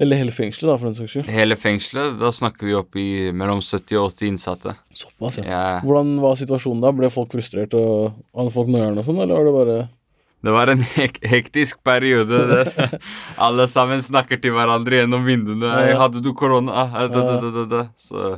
Eller 0.00 0.20
hele 0.20 0.32
fengselet, 0.32 0.70
da, 0.70 0.76
for 0.78 0.88
den 0.88 0.96
saks 0.96 1.16
skyld. 1.16 1.30
Hele 1.34 1.56
fengselet, 1.58 2.16
da 2.20 2.30
snakker 2.32 2.68
vi 2.68 2.76
opp 2.78 2.96
i 3.00 3.08
mellom 3.34 3.60
70 3.64 3.98
og 3.98 4.12
80 4.12 4.28
innsatte. 4.30 4.74
Såpass, 4.94 5.40
ja. 5.40 5.48
ja. 5.50 5.62
Hvordan 5.82 6.14
var 6.22 6.38
situasjonen 6.38 6.84
da? 6.84 6.92
Ble 6.94 7.10
folk 7.10 7.32
frustrert 7.34 7.74
og 7.74 8.20
hadde 8.36 8.54
folk 8.54 8.70
nøyerne 8.70 9.02
og 9.02 9.08
sånn, 9.08 9.18
eller 9.24 9.34
var 9.34 9.48
det 9.48 9.56
bare 9.56 9.78
det 10.38 10.52
var 10.54 10.70
en 10.70 10.82
hek 10.86 11.16
hektisk 11.26 11.80
periode. 11.82 12.62
Alle 13.46 13.66
sammen 13.66 14.02
snakker 14.06 14.38
til 14.38 14.54
hverandre 14.54 15.00
gjennom 15.00 15.26
vinduene. 15.26 15.66
'Hadde 15.98 16.22
du 16.22 16.30
korona?' 16.30 16.86
Så 17.98 18.36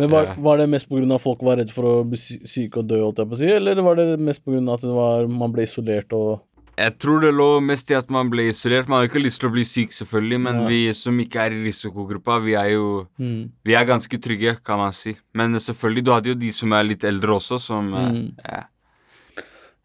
men 0.00 0.08
var, 0.10 0.32
var 0.40 0.60
det 0.60 0.70
mest 0.72 0.88
pga. 0.88 1.18
folk 1.20 1.42
var 1.44 1.60
redd 1.60 1.72
for 1.72 1.88
å 1.88 1.92
bli 2.08 2.16
syke 2.18 2.80
og 2.80 2.88
dø, 2.88 3.02
si, 3.36 3.50
eller 3.50 3.82
var 3.84 3.98
det 4.00 4.16
mest 4.20 4.44
pga. 4.44 4.62
at 4.72 4.86
det 4.86 4.96
var, 4.96 5.28
man 5.28 5.52
ble 5.52 5.66
isolert 5.68 6.12
og 6.16 6.40
Jeg 6.80 6.96
tror 6.96 7.20
det 7.20 7.34
lå 7.36 7.60
mest 7.60 7.90
i 7.92 7.96
at 7.98 8.08
man 8.10 8.30
ble 8.32 8.46
isolert. 8.48 8.88
Man 8.88 9.02
har 9.02 9.10
ikke 9.10 9.20
lyst 9.20 9.42
til 9.42 9.50
å 9.50 9.52
bli 9.52 9.64
syk, 9.68 9.92
selvfølgelig, 9.92 10.38
men 10.40 10.62
ja. 10.62 10.68
vi 10.72 10.80
som 10.96 11.18
ikke 11.20 11.44
er 11.44 11.52
i 11.52 11.60
risikogruppa, 11.66 12.38
vi 12.40 12.56
er 12.56 12.70
jo 12.72 13.04
mm. 13.20 13.42
Vi 13.68 13.76
er 13.76 13.84
ganske 13.88 14.20
trygge, 14.24 14.56
kan 14.64 14.80
man 14.80 14.96
si. 14.96 15.12
Men 15.36 15.60
selvfølgelig, 15.60 16.06
du 16.06 16.12
hadde 16.14 16.32
jo 16.32 16.40
de 16.40 16.52
som 16.56 16.72
er 16.72 16.88
litt 16.88 17.04
eldre 17.04 17.36
også, 17.36 17.60
som 17.60 17.92
eh, 17.92 18.08
mm. 18.16 18.26
ja. 18.48 18.64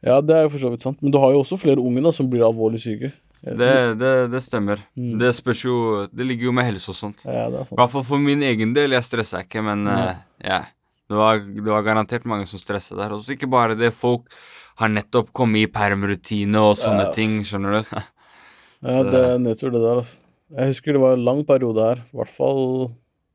ja, 0.07 0.21
det 0.23 0.37
er 0.37 0.47
jo 0.47 0.55
for 0.55 0.63
så 0.63 0.71
vidt 0.71 0.87
sant. 0.87 1.03
Men 1.03 1.11
du 1.11 1.19
har 1.19 1.35
jo 1.35 1.43
også 1.43 1.59
flere 1.59 1.83
unge 1.83 2.05
da, 2.07 2.15
som 2.15 2.31
blir 2.31 2.47
alvorlig 2.47 2.79
syke. 2.85 3.11
Det, 3.57 3.73
det, 3.99 4.13
det 4.33 4.41
stemmer. 4.43 4.81
Mm. 4.97 5.13
Det 5.21 5.29
spørs 5.37 5.61
jo 5.65 5.77
Det 6.11 6.25
ligger 6.25 6.49
jo 6.49 6.53
med 6.55 6.67
helse 6.67 6.91
og 6.91 6.97
sånt. 6.97 7.23
Ja, 7.25 7.47
I 7.47 7.63
hvert 7.77 7.93
fall 7.93 8.05
for 8.07 8.21
min 8.21 8.43
egen 8.43 8.73
del. 8.75 8.95
Jeg 8.97 9.07
stressa 9.07 9.43
ikke, 9.45 9.63
men 9.65 9.87
uh, 9.87 10.17
ja. 10.43 10.65
Det 11.07 11.15
var, 11.15 11.39
det 11.39 11.63
var, 11.63 11.85
garantert 11.85 12.25
mange 12.27 12.47
som 12.49 12.59
stressa 12.59 12.97
der. 12.97 13.15
Og 13.15 13.27
ikke 13.31 13.47
bare 13.47 13.77
det. 13.79 13.93
Folk 13.95 14.33
har 14.81 14.91
nettopp 14.91 15.31
kommet 15.35 15.63
i 15.63 15.71
permrutine 15.71 16.61
og 16.61 16.75
sånne 16.77 17.07
ja, 17.07 17.13
ting, 17.15 17.39
skjønner 17.47 17.77
du. 17.77 17.93
ja, 18.89 18.97
det 19.07 19.21
er 19.21 19.37
nedtur, 19.41 19.71
det 19.73 19.81
der, 19.81 20.01
altså. 20.03 20.19
Jeg 20.57 20.71
husker 20.71 20.95
det 20.95 21.03
var 21.03 21.15
en 21.17 21.23
lang 21.27 21.39
periode 21.47 21.83
her. 21.83 22.01
I 22.07 22.19
hvert 22.21 22.31
fall 22.31 22.61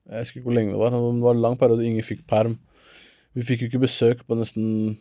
Jeg 0.09 0.23
husker 0.23 0.41
ikke 0.41 0.49
hvor 0.49 0.57
lenge 0.57 0.75
det 0.75 0.81
var. 0.81 0.95
Men 0.97 1.19
Det 1.21 1.27
var 1.29 1.39
en 1.39 1.47
lang 1.47 1.57
periode 1.61 1.89
ingen 1.89 2.07
fikk 2.07 2.27
perm. 2.29 2.59
Vi 3.33 3.45
fikk 3.49 3.65
jo 3.65 3.71
ikke 3.71 3.87
besøk 3.87 4.23
på 4.29 4.37
nesten 4.37 4.97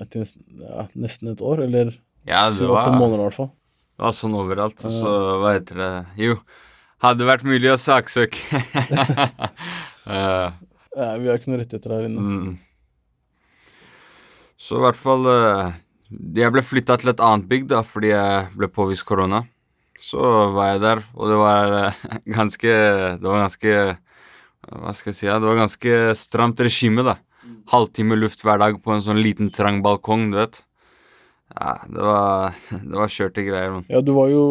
ja, 0.00 0.86
nesten 0.96 1.32
et 1.32 1.42
år, 1.44 1.64
eller 1.66 1.92
syv-åtte 2.28 2.92
måneder 2.94 3.20
i 3.20 3.26
hvert 3.26 3.36
fall. 3.36 3.50
Var 4.00 4.16
sånn 4.16 4.36
overalt. 4.38 4.80
Og 4.88 4.92
så, 4.94 5.12
hva 5.42 5.54
heter 5.58 5.80
det 5.80 5.90
Jo, 6.22 6.38
hadde 7.04 7.28
vært 7.28 7.44
mulig 7.48 7.68
å 7.72 7.78
saksøke. 7.80 8.40
uh, 10.08 10.48
ja, 10.96 11.08
vi 11.20 11.28
har 11.28 11.36
ikke 11.36 11.52
noen 11.52 11.62
rettigheter 11.62 11.94
her 11.96 12.08
inne. 12.08 12.24
Mm. 12.24 12.50
Så 14.60 14.76
i 14.76 14.84
hvert 14.84 14.98
fall 15.00 15.24
uh, 15.24 15.72
Jeg 16.36 16.52
ble 16.52 16.64
flytta 16.64 16.98
til 17.00 17.12
et 17.12 17.22
annet 17.24 17.48
bygg 17.48 17.68
da, 17.72 17.80
fordi 17.86 18.12
jeg 18.12 18.50
ble 18.56 18.68
påvist 18.72 19.06
korona. 19.08 19.44
Så 20.00 20.20
var 20.54 20.74
jeg 20.74 20.84
der, 20.84 21.02
og 21.12 21.32
det 21.32 21.40
var 21.40 21.74
uh, 21.76 22.04
ganske 22.38 22.76
Det 23.20 23.26
var 23.26 23.44
ganske 23.44 23.74
Hva 24.70 24.96
skal 24.96 25.12
jeg 25.12 25.18
si? 25.18 25.28
Ja, 25.28 25.36
det 25.40 25.48
var 25.48 25.60
ganske 25.60 26.00
stramt 26.16 26.64
regime, 26.64 27.04
da. 27.04 27.18
Halvtime 27.70 28.16
luft 28.16 28.44
hver 28.44 28.60
dag 28.60 28.80
på 28.80 28.96
en 28.96 29.04
sånn 29.04 29.20
liten, 29.20 29.52
trang 29.52 29.80
balkong, 29.84 30.30
du 30.32 30.40
vet. 30.40 30.62
Ja, 31.56 31.72
det 31.88 32.02
var, 32.06 32.54
det 32.90 32.96
var 33.02 33.08
kjørte 33.10 33.44
greier. 33.46 33.72
Man. 33.78 33.86
Ja, 33.90 34.00
du 34.04 34.12
var 34.16 34.28
jo 34.32 34.44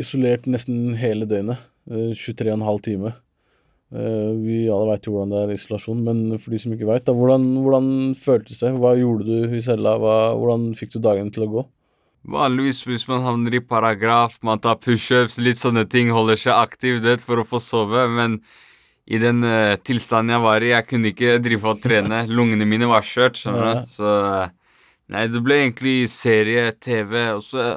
isolert 0.00 0.44
nesten 0.50 0.94
hele 1.00 1.26
døgnet. 1.28 1.58
eh, 1.90 2.10
23,5 2.12 2.82
timer. 2.84 3.14
Eh, 3.94 4.32
Vi 4.42 4.66
alle 4.68 4.90
veit 4.90 5.06
jo 5.06 5.14
hvordan 5.14 5.30
det 5.32 5.40
er 5.44 5.54
isolasjon, 5.54 6.02
men 6.04 6.38
for 6.42 6.50
de 6.50 6.58
som 6.58 6.72
ikke 6.74 6.88
veit, 6.88 7.06
hvordan, 7.06 7.44
hvordan 7.62 7.88
føltes 8.18 8.58
det? 8.60 8.72
Hva 8.82 8.96
gjorde 8.98 9.24
du 9.28 9.56
i 9.56 9.62
cella? 9.64 9.96
Hva, 10.02 10.16
hvordan 10.36 10.72
fikk 10.76 10.96
du 10.96 11.00
dagen 11.04 11.30
til 11.32 11.46
å 11.46 11.50
gå? 11.54 11.64
Vanligvis 12.26 12.80
hvis 12.88 13.04
man 13.06 13.22
havner 13.22 13.54
i 13.54 13.60
paragraf, 13.62 14.40
man 14.42 14.58
tar 14.58 14.80
pushups, 14.82 15.38
litt 15.38 15.60
sånne 15.60 15.84
ting, 15.88 16.08
holder 16.10 16.34
seg 16.42 16.56
aktiv 16.58 16.98
det, 17.04 17.20
for 17.22 17.38
å 17.38 17.46
få 17.46 17.60
sove, 17.62 18.08
men 18.10 18.40
i 19.06 19.20
den 19.22 19.44
uh, 19.46 19.76
tilstanden 19.86 20.34
jeg 20.34 20.42
var 20.42 20.64
i, 20.66 20.72
jeg 20.72 20.86
kunne 20.90 21.12
ikke 21.12 21.36
drive 21.38 21.70
og 21.70 21.78
trene. 21.84 22.24
Lungene 22.36 22.66
mine 22.66 22.88
var 22.90 23.06
skjørt, 23.06 23.38
skjønner 23.38 23.68
Ja. 23.68 23.74
du. 23.86 23.92
Så 23.94 24.14
eh, 24.26 24.48
Nei, 25.12 25.26
det 25.30 25.42
ble 25.44 25.60
egentlig 25.62 25.98
serie, 26.10 26.70
TV, 26.82 27.20
og 27.36 27.44
så 27.46 27.76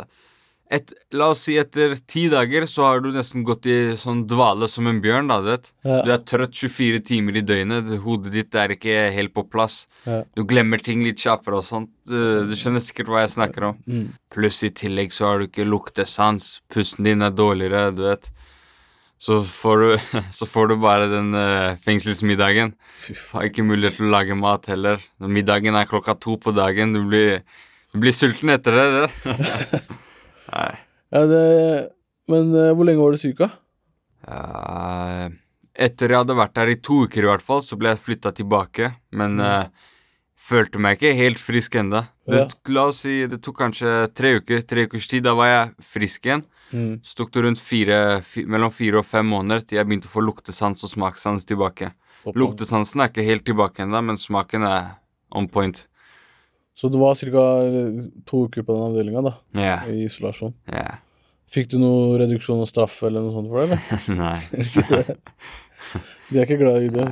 et, 0.70 0.92
La 1.18 1.32
oss 1.34 1.42
si 1.48 1.56
etter 1.58 1.96
ti 2.06 2.28
dager 2.30 2.68
så 2.70 2.84
har 2.86 3.00
du 3.02 3.10
nesten 3.14 3.42
gått 3.46 3.66
i 3.70 3.96
sånn 3.98 4.22
dvale 4.30 4.68
som 4.70 4.86
en 4.90 5.00
bjørn, 5.02 5.32
da, 5.32 5.40
du 5.42 5.50
vet. 5.50 5.72
Ja. 5.82 6.02
Du 6.06 6.12
er 6.14 6.22
trøtt 6.30 6.54
24 6.54 7.02
timer 7.08 7.40
i 7.40 7.44
døgnet, 7.46 7.90
hodet 8.04 8.34
ditt 8.36 8.58
er 8.58 8.76
ikke 8.76 9.08
helt 9.16 9.34
på 9.34 9.48
plass. 9.50 9.82
Ja. 10.06 10.22
Du 10.38 10.44
glemmer 10.50 10.82
ting 10.86 11.02
litt 11.06 11.22
kjappere 11.22 11.62
og 11.62 11.66
sånt. 11.66 11.90
Du, 12.10 12.20
du 12.50 12.54
skjønner 12.58 12.86
sikkert 12.86 13.10
hva 13.10 13.24
jeg 13.26 13.34
snakker 13.34 13.72
om. 13.72 13.82
Mm. 13.90 14.06
Pluss 14.34 14.62
i 14.68 14.70
tillegg 14.70 15.16
så 15.16 15.32
har 15.32 15.42
du 15.42 15.50
ikke 15.50 15.66
luktesans, 15.66 16.60
pusten 16.70 17.10
din 17.10 17.26
er 17.26 17.34
dårligere, 17.34 17.90
du 17.98 18.06
vet. 18.06 18.30
Så 19.20 19.42
får 19.44 19.82
du, 19.84 19.90
så 20.40 20.48
får 20.48 20.72
du 20.72 20.76
bare 20.80 21.10
den 21.12 21.34
uh, 21.36 21.76
fengselsmiddagen. 21.84 22.74
Fy 23.00 23.16
faen. 23.20 23.50
Ikke 23.50 23.66
mulighet 23.68 24.00
til 24.00 24.08
å 24.08 24.14
lage 24.14 24.38
mat 24.40 24.70
heller. 24.72 25.04
Middagen 25.20 25.76
er 25.76 25.90
klokka 25.90 26.16
to 26.24 26.38
på 26.40 26.54
dagen. 26.56 26.96
Du 26.96 27.04
blir, 27.12 27.44
du 27.92 28.00
blir 28.00 28.16
sulten 28.16 28.54
etter 28.56 28.80
det. 28.80 28.88
det. 28.96 29.82
Nei. 30.56 30.72
Ja, 31.10 31.26
det 31.26 31.44
Men 32.30 32.54
uh, 32.54 32.72
hvor 32.78 32.88
lenge 32.88 33.02
var 33.04 33.16
du 33.16 33.20
syk, 33.20 33.42
da? 33.42 33.50
Uh, 34.30 35.36
etter 35.80 36.12
jeg 36.12 36.22
hadde 36.22 36.38
vært 36.38 36.56
der 36.56 36.72
i 36.72 36.80
to 36.84 37.04
uker 37.08 37.26
i 37.26 37.30
hvert 37.32 37.44
fall, 37.44 37.64
så 37.66 37.78
ble 37.80 37.92
jeg 37.92 38.04
flytta 38.06 38.32
tilbake. 38.38 38.94
Men 39.18 39.40
uh, 39.44 39.68
følte 40.40 40.80
meg 40.80 40.96
ikke 40.96 41.18
helt 41.18 41.42
frisk 41.42 41.76
ennå. 41.82 42.06
Ja. 42.30 42.46
La 42.72 42.88
oss 42.92 43.04
si 43.04 43.24
det 43.28 43.42
tok 43.44 43.58
kanskje 43.66 43.98
tre 44.16 44.38
uker. 44.40 44.64
Tre 44.70 44.88
ukers 44.88 45.12
tid. 45.12 45.26
Da 45.28 45.36
var 45.36 45.52
jeg 45.52 45.90
frisk 45.92 46.30
igjen. 46.30 46.46
Mm. 46.72 47.00
Så 47.04 47.16
tok 47.18 47.32
det 47.34 47.44
rundt 47.46 47.62
fire, 47.62 48.00
fire, 48.26 48.50
mellom 48.52 48.72
fire 48.74 49.02
og 49.02 49.08
fem 49.08 49.26
måneder 49.26 49.64
til 49.66 49.80
jeg 49.80 49.88
begynte 49.90 50.10
å 50.10 50.14
få 50.14 50.24
luktesans 50.26 50.86
og 50.86 50.92
smakssans 50.92 51.48
tilbake. 51.50 51.92
Luktesansen 52.36 53.02
er 53.02 53.10
ikke 53.12 53.26
helt 53.26 53.46
tilbake 53.48 53.86
ennå, 53.86 54.02
men 54.06 54.20
smaken 54.20 54.66
er 54.68 54.90
on 55.36 55.48
point. 55.50 55.86
Så 56.78 56.90
du 56.92 56.98
var 57.02 57.16
ca. 57.16 57.46
to 58.30 58.46
uker 58.48 58.64
på 58.64 58.76
den 58.76 58.86
avdelinga, 58.86 59.22
da, 59.26 59.34
Ja. 59.60 59.78
i 59.88 60.06
isolasjon. 60.06 60.54
Yeah. 60.72 61.00
Fikk 61.50 61.72
du 61.72 61.80
noe 61.82 62.20
reduksjon 62.22 62.62
og 62.62 62.70
straff 62.70 63.02
eller 63.04 63.26
noe 63.26 63.34
sånt 63.34 63.50
for 63.50 63.66
det, 63.66 63.80
eller? 63.80 63.80
Nei. 64.22 65.16
De 66.30 66.38
er 66.38 66.46
ikke 66.46 66.60
glad 66.62 66.86
i 66.86 66.92
det. 66.94 67.08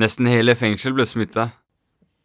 Nesten 0.00 0.28
hele 0.30 0.54
fengsel 0.56 0.94
ble 0.96 1.04
smitta. 1.08 1.50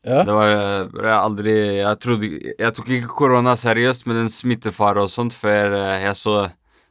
Ja? 0.07 0.21
Det 0.23 0.35
var 0.35 0.51
eh, 0.53 0.91
jeg 1.03 1.15
aldri 1.17 1.53
Jeg 1.81 1.99
trodde 1.99 2.27
Jeg 2.29 2.73
tok 2.77 2.91
ikke 2.95 3.15
korona 3.17 3.55
seriøst 3.59 4.05
med 4.07 4.15
den 4.21 4.29
smittefare 4.31 5.01
og 5.03 5.09
sånt 5.11 5.33
før 5.35 5.73
eh, 5.75 6.03
jeg 6.05 6.15
så, 6.19 6.35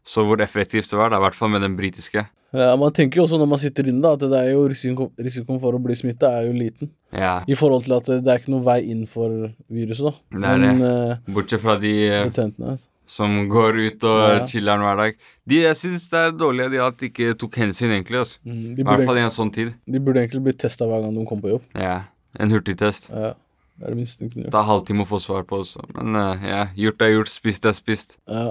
så 0.07 0.23
hvor 0.27 0.41
effektivt 0.45 0.89
det 0.93 0.99
var, 1.01 1.11
da, 1.11 1.19
i 1.19 1.25
hvert 1.27 1.35
fall 1.39 1.51
med 1.51 1.65
den 1.67 1.75
britiske. 1.79 2.23
ja, 2.55 2.69
Man 2.79 2.93
tenker 2.95 3.19
jo 3.21 3.25
også 3.27 3.41
når 3.43 3.49
man 3.51 3.59
sitter 3.63 3.89
inne, 3.91 4.01
da, 4.05 4.13
at 4.15 4.23
det 4.31 4.39
er 4.39 4.53
jo 4.53 4.67
risiko, 4.71 5.09
risikoen 5.19 5.59
for 5.61 5.75
å 5.75 5.81
bli 5.83 5.97
smitta 5.99 6.31
er 6.38 6.47
jo 6.47 6.53
liten. 6.57 6.92
Ja. 7.12 7.40
I 7.47 7.57
forhold 7.59 7.85
til 7.88 7.97
at 7.99 8.07
det, 8.12 8.27
er 8.27 8.38
ikke 8.38 8.53
noen 8.55 8.64
vei 8.66 8.81
inn 8.92 9.07
for 9.11 9.49
viruset, 9.73 10.07
da. 10.07 10.14
Det 10.38 10.53
er. 10.53 10.62
Men 10.62 10.85
det. 10.85 11.35
Bortsett 11.35 11.62
fra 11.64 11.75
de 11.83 11.95
eh, 12.07 12.23
betentene 12.31 12.77
som 13.07 13.35
går 13.51 13.77
ut 13.85 14.05
og 14.09 14.21
Ja. 14.25 14.47
chiller'n 14.51 14.83
hver 14.83 14.97
dag. 14.99 15.19
De, 15.47 15.59
jeg 15.62 15.77
syns 15.79 16.09
det 16.11 16.19
er 16.19 16.33
dårlig 16.35 16.71
de 16.73 16.81
at 16.83 16.97
de 16.99 17.07
ikke 17.11 17.35
tok 17.38 17.55
hensyn, 17.62 17.92
egentlig. 17.95 18.19
Altså. 18.19 18.38
Mm, 18.45 18.73
I 18.79 18.83
hvert 18.87 19.05
fall 19.07 19.19
i 19.21 19.23
en 19.27 19.31
sånn 19.35 19.53
tid. 19.55 19.75
de 19.87 20.01
burde 20.03 20.23
egentlig 20.25 20.42
bli 20.42 20.53
testa 20.59 20.88
hver 20.90 21.05
gang 21.05 21.14
de 21.14 21.27
kom 21.27 21.42
på 21.42 21.53
jobb. 21.55 21.62
Ja. 21.79 22.01
En 22.38 22.51
hurtigtest. 22.51 23.07
Ja, 23.11 23.35
det 23.79 23.87
er 23.87 23.95
det 23.95 23.97
minste 24.01 24.25
du 24.27 24.31
kunne 24.33 24.45
gjøre. 24.49 24.55
Ta 24.57 24.62
halvtime 24.66 25.07
å 25.07 25.09
få 25.09 25.21
svar 25.23 25.47
på 25.47 25.61
også. 25.62 25.87
Men 25.95 26.19
uh, 26.19 26.35
ja, 26.42 26.64
gjort 26.75 27.03
er 27.07 27.14
gjort, 27.14 27.31
spist 27.31 27.64
er 27.71 27.73
spist. 27.79 28.19
Ja. 28.27 28.49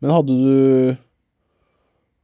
Men 0.00 0.14
hadde 0.16 0.36
du 0.40 0.96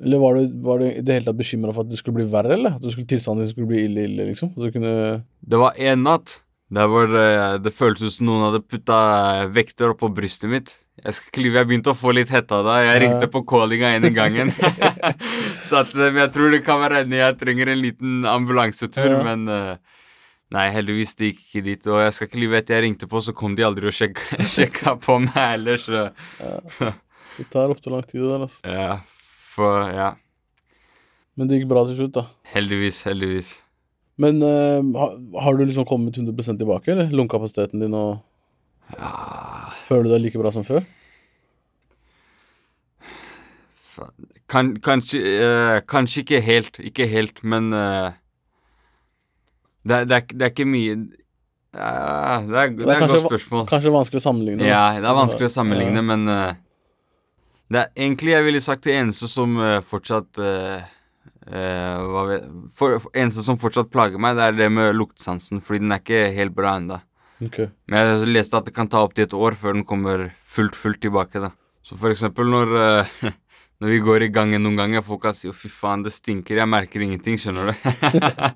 Eller 0.05 0.21
var 0.21 0.37
du, 0.37 0.57
var 0.65 0.81
du 0.81 0.87
i 0.89 1.01
det 1.05 1.15
hele 1.19 1.29
tatt 1.29 1.39
bekymra 1.39 1.73
for 1.73 1.87
at 1.87 1.93
det 1.93 1.99
skulle 2.01 2.19
bli 2.21 2.27
verre, 2.33 2.57
eller? 2.59 2.77
At 2.77 2.85
skulle, 2.93 3.09
tilstanden 3.09 3.45
din 3.45 3.53
skulle 3.53 3.71
bli 3.71 3.85
ille, 3.87 4.05
ille, 4.11 4.27
liksom? 4.33 4.51
At 4.57 4.67
du 4.67 4.75
kunne 4.75 4.97
Det 5.41 5.61
var 5.61 5.79
en 5.93 6.05
natt 6.05 6.41
der 6.77 6.89
hvor 6.91 7.07
det, 7.07 7.29
det 7.62 7.71
føltes 7.77 8.17
som 8.19 8.27
noen 8.27 8.49
hadde 8.49 8.65
putta 8.67 8.97
eh, 9.39 9.49
vekter 9.55 9.93
oppå 9.93 10.09
brystet 10.11 10.51
mitt. 10.51 10.73
Jeg 10.99 11.15
skal 11.15 11.47
jeg 11.47 11.69
begynte 11.69 11.93
å 11.93 11.97
få 11.97 12.11
litt 12.17 12.33
hetta 12.35 12.59
da. 12.67 12.81
Jeg 12.83 13.05
ringte 13.05 13.29
på 13.31 13.45
callinga 13.47 13.93
en 13.95 14.09
i 14.09 14.11
gangen. 14.17 14.51
Sa 15.69 15.85
til 15.87 16.19
jeg 16.19 16.33
tror 16.35 16.51
det 16.51 16.65
kan 16.67 16.83
være 16.83 17.05
enig, 17.05 17.21
jeg 17.21 17.39
trenger 17.39 17.71
en 17.71 17.85
liten 17.85 18.27
ambulansetur, 18.27 19.12
Ja. 19.19 19.23
men 19.29 19.47
eh, 19.53 19.77
Nei, 20.55 20.69
heldigvis 20.71 21.17
det 21.19 21.33
gikk 21.33 21.41
ikke 21.43 21.62
dit. 21.67 21.87
Og 21.91 21.97
jeg 22.05 22.12
skal 22.15 22.29
ikke 22.29 22.39
lyve, 22.39 22.59
etter 22.61 22.77
jeg 22.77 22.85
ringte 22.85 23.09
på, 23.11 23.19
så 23.19 23.33
kom 23.35 23.57
de 23.59 23.65
aldri 23.67 23.89
og 23.91 23.97
sjekka, 23.97 24.37
sjekka 24.55 24.93
på 25.03 25.17
meg 25.25 25.35
heller, 25.39 25.81
så 25.83 26.93
Det 27.37 27.49
tar 27.53 27.72
ofte 27.72 27.90
lang 27.92 28.03
tid, 28.09 28.20
det 28.22 28.31
der, 28.33 28.46
altså. 28.46 28.61
Ja, 28.64 28.96
for 29.57 29.88
Ja. 29.92 30.12
Men 31.37 31.49
det 31.51 31.59
gikk 31.61 31.68
bra 31.68 31.83
til 31.85 31.99
slutt, 31.99 32.14
da. 32.16 32.22
Heldigvis, 32.55 33.03
heldigvis. 33.05 33.51
Men 34.16 34.38
uh, 34.40 34.81
har, 34.96 35.11
har 35.44 35.57
du 35.59 35.66
liksom 35.68 35.85
kommet 35.85 36.16
100% 36.16 36.57
tilbake, 36.62 36.94
eller? 36.94 37.11
Lungekapasiteten 37.12 37.83
din 37.85 37.92
og 37.94 38.22
ja. 38.96 39.11
Føler 39.85 40.07
du 40.07 40.14
deg 40.14 40.22
like 40.25 40.40
bra 40.40 40.53
som 40.55 40.64
før? 40.64 40.81
Kan, 44.49 44.75
kanskje, 44.85 45.20
uh, 45.40 45.79
kanskje 45.88 46.20
ikke 46.25 46.40
helt, 46.44 46.79
ikke 46.85 47.07
helt, 47.09 47.40
men 47.44 47.72
uh, 47.72 48.12
det, 49.88 49.94
er- 50.03 50.05
det, 50.09 50.16
er, 50.16 50.27
det 50.33 50.42
er 50.49 50.53
ikke 50.53 50.66
mye 50.68 50.96
det, 50.96 51.83
er, 51.83 52.44
det 52.49 52.85
er 52.87 52.92
et 52.94 53.01
kanskje 53.03 53.20
godt 53.20 53.33
spørsmål. 53.35 53.64
Kanskje 53.68 53.92
vanskelig 53.92 54.20
å 54.22 54.25
sammenligne? 54.25 54.64
Ja, 54.68 54.83
det 54.96 55.09
er 55.09 55.16
vanskelig 55.18 55.49
å 55.51 55.53
sammenligne, 55.53 56.01
men 56.09 56.22
eh, 56.33 56.55
det 57.72 57.81
er 57.83 57.88
egentlig, 57.96 58.33
jeg 58.37 58.46
ville 58.46 58.61
sagt, 58.62 58.85
det 58.87 58.94
eneste 58.94 59.29
som 59.31 59.57
uh, 59.59 59.81
fortsatt 59.83 60.38
uh, 60.38 60.85
uh, 61.50 62.26
vet, 62.31 62.46
for, 62.76 62.98
for, 63.02 63.11
eneste 63.18 63.42
som 63.46 63.59
fortsatt 63.59 63.90
plager 63.90 64.22
meg, 64.22 64.37
det 64.38 64.44
er 64.46 64.59
det 64.61 64.68
med 64.72 64.94
luktesansen, 64.96 65.62
fordi 65.64 65.83
den 65.83 65.94
er 65.96 66.02
ikke 66.05 66.22
helt 66.37 66.55
bra 66.57 66.76
ennå. 66.79 67.00
Okay. 67.42 67.68
Men 67.90 68.00
jeg 68.00 68.31
leste 68.33 68.57
at 68.57 68.68
det 68.68 68.74
kan 68.76 68.88
ta 68.88 69.02
opptil 69.05 69.26
et 69.26 69.35
år 69.37 69.57
før 69.59 69.76
den 69.76 69.85
kommer 69.88 70.31
fullt, 70.40 70.79
fullt 70.79 71.02
tilbake. 71.05 71.42
da. 71.42 71.50
Så 71.85 71.98
for 72.00 72.09
eksempel 72.14 72.48
når, 72.48 72.72
eh, 72.81 73.11
når 73.85 73.92
vi 73.92 73.98
går 74.07 74.24
i 74.24 74.31
gangen 74.33 74.64
noen 74.64 74.79
ganger, 74.81 75.05
folk 75.05 75.22
kan 75.26 75.37
si 75.37 75.48
'å, 75.50 75.52
'fy 75.52 75.68
faen, 75.68 76.02
det 76.07 76.14
stinker', 76.14 76.57
jeg 76.62 76.68
merker 76.68 77.05
ingenting, 77.05 77.37
skjønner 77.37 77.70
du. 77.70 77.74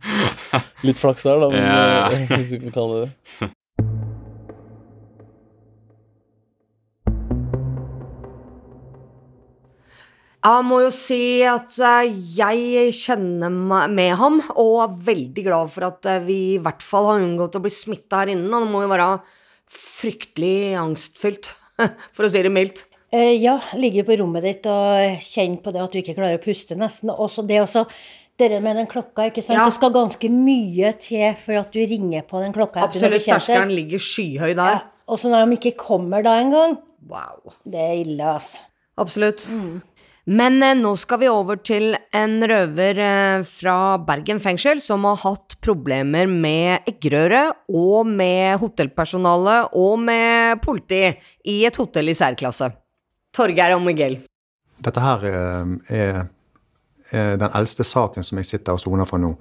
Litt 0.88 0.98
flaks 0.98 1.26
der, 1.28 1.42
da, 1.44 1.50
men, 1.52 1.60
Ja. 1.68 2.08
eh, 2.08 2.36
hvis 2.38 2.54
du 2.56 2.60
kan 2.64 2.72
kalle 2.78 3.02
det 3.04 3.10
det. 3.40 3.50
Jeg 10.40 10.64
må 10.64 10.78
jo 10.80 10.90
si 10.94 11.42
at 11.44 11.74
eh, 11.84 12.12
jeg 12.38 12.92
kjenner 12.96 13.52
meg 13.52 13.90
med 13.92 14.14
ham, 14.16 14.38
og 14.54 14.78
er 14.86 14.94
veldig 15.10 15.42
glad 15.44 15.72
for 15.72 15.84
at 15.90 16.06
eh, 16.08 16.22
vi 16.24 16.38
i 16.54 16.60
hvert 16.62 16.84
fall 16.84 17.10
har 17.10 17.24
unngått 17.26 17.58
å 17.58 17.60
bli 17.64 17.72
smitta 17.74 18.22
her 18.22 18.32
inne. 18.32 18.48
Og 18.48 18.64
det 18.64 18.70
må 18.72 18.80
jo 18.86 18.92
være 18.92 19.08
fryktelig 19.70 20.78
angstfylt, 20.80 21.52
for 22.16 22.24
å 22.24 22.30
si 22.32 22.40
det 22.46 22.52
mildt. 22.54 22.86
Eh, 23.12 23.34
ja, 23.42 23.58
ligge 23.76 24.06
på 24.06 24.16
rommet 24.20 24.46
ditt 24.46 24.66
og 24.70 25.20
kjenne 25.26 25.60
på 25.60 25.74
det 25.74 25.82
at 25.84 25.92
du 25.92 26.00
ikke 26.00 26.16
klarer 26.16 26.38
å 26.38 26.42
puste, 26.42 26.78
nesten. 26.78 27.12
Også 27.12 27.44
det 27.46 27.60
også 27.64 27.86
Dere 28.40 28.56
med 28.64 28.78
den 28.78 28.86
klokka, 28.88 29.26
ikke 29.28 29.42
sant. 29.44 29.58
Ja. 29.58 29.66
Det 29.68 29.74
skal 29.76 29.90
ganske 29.92 30.28
mye 30.32 30.94
til 30.96 31.34
for 31.36 31.58
at 31.60 31.74
du 31.74 31.82
ringer 31.84 32.22
på 32.24 32.40
den 32.40 32.54
klokka. 32.56 32.86
Absolutt, 32.86 33.26
terskelen 33.26 33.68
ligger 33.76 34.00
skyhøy 34.00 34.54
der. 34.56 34.78
Ja, 34.78 35.02
og 35.12 35.20
så 35.20 35.28
når 35.28 35.44
de 35.44 35.58
ikke 35.58 35.74
kommer 35.82 36.24
da 36.24 36.38
engang, 36.40 36.78
Wow. 37.10 37.52
det 37.68 37.82
er 37.84 37.98
ille, 38.00 38.30
altså. 38.38 38.62
Absolutt. 38.96 39.44
Men 40.28 40.60
eh, 40.62 40.76
nå 40.76 40.92
skal 41.00 41.22
vi 41.22 41.30
over 41.32 41.60
til 41.64 41.94
en 42.16 42.36
røver 42.44 43.00
eh, 43.04 43.46
fra 43.48 43.76
Bergen 44.04 44.42
fengsel 44.42 44.82
som 44.84 45.06
har 45.08 45.20
hatt 45.22 45.56
problemer 45.64 46.28
med 46.28 46.88
eggerøre 46.90 47.46
og 47.68 48.08
med 48.08 48.60
hotellpersonale 48.60 49.62
og 49.80 49.96
med 50.04 50.60
politi 50.64 51.06
i 51.48 51.62
et 51.68 51.80
hotell 51.80 52.12
i 52.12 52.16
særklasse. 52.16 52.70
Torgeir 53.32 53.76
og 53.76 53.84
Miguel. 53.86 54.20
Dette 54.80 55.02
her 55.04 55.26
eh, 55.30 55.74
er, 55.96 56.22
er 57.12 57.36
den 57.40 57.50
eldste 57.56 57.86
saken 57.86 58.26
som 58.26 58.40
jeg 58.40 58.52
sitter 58.52 58.76
og 58.76 58.82
soner 58.84 59.08
for 59.08 59.22
nå. 59.22 59.34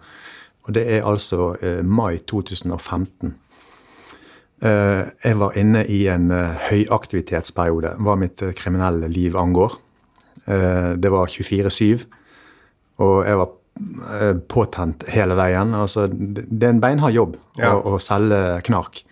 Og 0.68 0.76
det 0.76 0.86
er 0.96 1.06
altså 1.08 1.56
eh, 1.62 1.84
mai 1.86 2.20
2015. 2.28 3.36
Eh, 4.62 5.04
jeg 5.24 5.40
var 5.40 5.58
inne 5.58 5.86
i 5.88 6.04
en 6.12 6.32
eh, 6.36 6.66
høyaktivitetsperiode, 6.70 7.96
hva 8.04 8.18
mitt 8.20 8.44
kriminelle 8.60 9.08
liv 9.10 9.38
angår. 9.40 9.80
Eh, 10.50 10.92
det 10.98 11.12
var 11.14 11.30
24-7, 11.30 12.06
og 13.06 13.16
jeg 13.28 13.38
var 13.38 13.50
eh, 14.20 14.34
påtent 14.50 15.06
hele 15.14 15.36
veien. 15.40 15.74
Altså, 15.78 16.08
det 16.10 16.64
er 16.66 16.74
en 16.76 16.82
beinhard 16.84 17.14
jobb 17.16 17.38
Ja. 17.60 17.76
å, 17.78 17.96
å 17.96 18.00
selge 18.02 18.40
knark. 18.68 19.04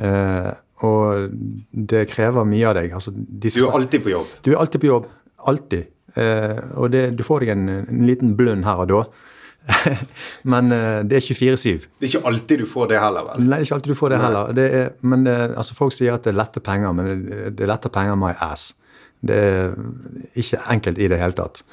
Eh, 0.00 0.52
og 0.84 1.28
det 1.70 2.06
krever 2.10 2.44
mye 2.48 2.66
av 2.72 2.74
deg. 2.80 2.94
Altså, 2.96 3.12
Du 3.14 3.46
er 3.48 3.76
alltid 3.76 4.02
på 4.04 4.10
jobb. 4.14 4.32
du 4.42 4.50
er 4.54 4.58
alltid 4.64 4.80
på 4.82 4.90
jobb. 4.90 5.06
Alltid. 5.46 5.86
Eh, 6.16 6.58
og 6.80 6.90
det, 6.94 7.04
du 7.18 7.22
får 7.26 7.40
deg 7.44 7.52
en, 7.54 7.68
en 7.84 8.02
liten 8.08 8.34
blund 8.38 8.64
her 8.66 8.82
og 8.84 8.88
da. 8.90 9.04
Men 10.52 10.72
eh, 10.74 11.00
det 11.08 11.20
er 11.20 11.24
24-7. 11.24 11.86
Det 12.00 12.08
er 12.08 12.10
ikke 12.10 12.26
alltid 12.28 12.64
du 12.64 12.66
får 12.68 12.90
det 12.92 12.98
heller, 13.00 13.24
vel? 13.30 13.44
Nei, 13.46 13.58
det 13.58 13.62
er 13.62 13.68
ikke 13.68 13.78
alltid 13.78 13.94
du 13.94 13.98
får 14.00 14.12
det 14.14 14.18
heller. 14.22 14.50
Det 14.58 14.66
er, 14.80 14.88
men 15.02 15.24
det, 15.28 15.36
altså, 15.56 15.76
Folk 15.78 15.94
sier 15.96 16.16
at 16.16 16.24
det 16.26 16.34
er 16.34 16.38
lette 16.40 16.60
penger, 16.64 16.92
men 16.96 17.08
det, 17.28 17.38
det 17.58 17.64
er 17.66 17.70
lette 17.72 17.92
penger 17.94 18.18
my 18.20 18.32
ass. 18.44 18.72
Det 19.24 19.36
er 19.36 19.76
ikke 20.40 20.62
enkelt 20.74 21.00
i 21.00 21.08
det 21.10 21.20
hele 21.20 21.36
tatt. 21.38 21.64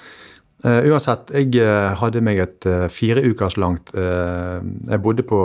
Uh, 0.61 0.83
uansett, 0.91 1.31
jeg 1.33 1.55
eh, 1.57 1.91
hadde 1.97 2.21
meg 2.21 2.37
et 2.43 2.65
uh, 2.69 2.85
fire 2.93 3.23
ukers 3.25 3.55
langt 3.57 3.89
Jeg 3.97 5.01
bodde 5.01 5.23
på 5.25 5.39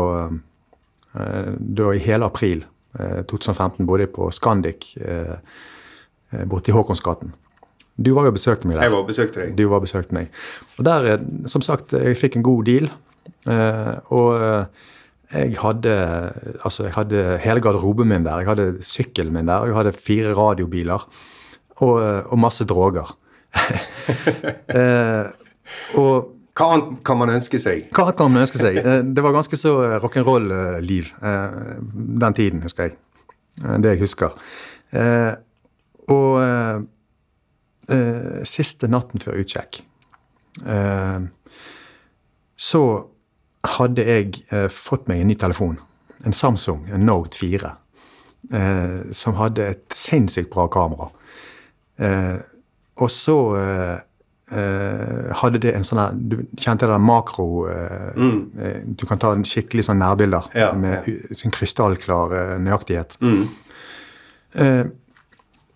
Da 1.17 1.87
i 1.97 2.03
hele 2.05 2.27
april 2.29 2.67
eh, 3.01 3.23
2015 3.25 3.87
bodde 3.89 4.05
jeg 4.05 4.11
på 4.13 4.29
Scandic 4.29 4.91
borte 6.51 6.69
i 6.69 6.75
Håkonsgaten. 6.75 7.31
Du 7.97 8.11
var 8.13 8.27
jo 8.27 8.35
og 8.35 8.37
besøkte 8.37 8.69
meg 8.69 8.77
der. 8.77 8.83
Jeg 8.85 8.93
var 8.93 9.01
og 9.01 9.09
besøkte 9.09 9.41
deg. 9.41 9.55
Du 9.57 9.63
var 9.71 9.79
og 9.79 9.87
besøkte 9.87 10.17
meg. 10.19 10.29
Og 10.77 10.85
der, 10.85 11.23
som 11.49 11.65
sagt, 11.65 11.95
jeg 11.97 12.19
fikk 12.21 12.37
en 12.37 12.45
god 12.45 12.67
deal. 12.69 12.91
og 14.13 14.37
jeg 15.33 15.57
hadde 15.63 15.95
altså 16.61 16.91
jeg 16.91 16.97
hadde 16.99 17.23
hele 17.47 17.65
garderoben 17.65 18.13
min 18.13 18.27
der. 18.27 18.43
Jeg 18.45 18.51
hadde 18.53 18.85
sykkelen 18.85 19.33
min 19.33 19.49
der. 19.49 19.65
og 19.65 19.73
Jeg 19.73 19.77
hadde 19.77 19.97
fire 19.97 20.37
radiobiler 20.37 21.09
og, 21.85 21.99
eh, 22.03 22.23
og 22.33 22.39
masse 22.41 22.65
droger. 22.69 23.13
eh, 24.77 25.27
og 26.01 26.33
Hva 26.57 26.67
annet 26.73 27.01
kan 27.05 27.19
man 27.21 27.29
ønske 27.35 27.59
seg? 27.61 27.89
hva 27.93 28.13
kan 28.17 28.33
man 28.33 28.47
ønske 28.47 28.61
seg? 28.61 28.79
Eh, 28.81 29.03
Det 29.05 29.23
var 29.25 29.35
ganske 29.37 29.57
så 29.61 29.75
eh, 29.85 29.97
rock'n'roll-liv 30.01 31.11
den 31.21 32.35
tiden, 32.37 32.63
husker 32.65 32.89
jeg. 32.89 32.97
Det 33.81 33.95
jeg 33.95 34.01
husker. 34.05 34.37
Og 36.13 36.87
siste 38.47 38.89
natten 38.93 39.23
før 39.23 39.39
utsjekk 39.41 39.79
så 42.57 42.83
hadde 43.77 44.05
jeg 44.07 44.71
fått 44.73 45.09
meg 45.11 45.21
en 45.23 45.29
ny 45.31 45.37
telefon. 45.39 45.77
En 46.25 46.33
Samsung, 46.37 46.87
en 46.93 47.05
Note 47.07 47.37
4. 47.39 47.73
Eh, 48.53 49.13
som 49.13 49.35
hadde 49.41 49.65
et 49.73 49.95
sinnssykt 49.97 50.53
bra 50.53 50.69
kamera. 50.71 51.09
Eh, 51.99 52.37
og 53.01 53.11
så 53.13 53.37
eh, 53.61 53.97
eh, 54.57 55.31
hadde 55.41 55.61
det 55.65 55.73
en 55.77 55.85
sånn 55.85 56.01
her 56.01 56.17
Du 56.17 56.37
kjente 56.61 56.85
det 56.85 56.93
der 56.93 57.01
makro 57.01 57.47
eh, 57.73 58.11
eh, 58.17 58.83
Du 58.85 59.07
kan 59.09 59.21
ta 59.21 59.31
en 59.33 59.45
skikkelig 59.49 59.87
sånn 59.89 60.01
nærbilder 60.03 60.51
Ja, 60.57 60.71
med 60.77 61.09
sånn 61.33 61.55
krystallklar 61.57 62.37
eh, 62.37 62.53
nøyaktighet. 62.65 63.19
Eh, 64.57 64.85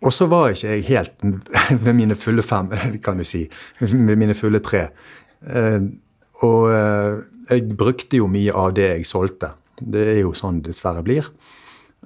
og 0.00 0.14
så 0.16 0.28
var 0.32 0.54
ikke 0.54 0.76
jeg 0.76 0.86
helt 0.88 1.26
ved 1.84 1.96
mine 1.96 2.16
fulle 2.16 2.44
fem, 2.44 2.70
kan 3.04 3.20
du 3.20 3.24
si. 3.28 3.46
Med 3.92 4.16
mine 4.20 4.36
fulle 4.36 4.62
tre. 4.64 4.86
Eh, 5.44 5.80
og 6.40 6.70
jeg 7.50 7.66
brukte 7.76 8.16
jo 8.16 8.24
mye 8.32 8.52
av 8.56 8.70
det 8.72 8.86
jeg 8.94 9.08
solgte. 9.10 9.50
Det 9.76 10.06
er 10.14 10.20
jo 10.22 10.30
sånn 10.36 10.62
det 10.62 10.72
dessverre 10.72 11.02
blir. 11.04 11.26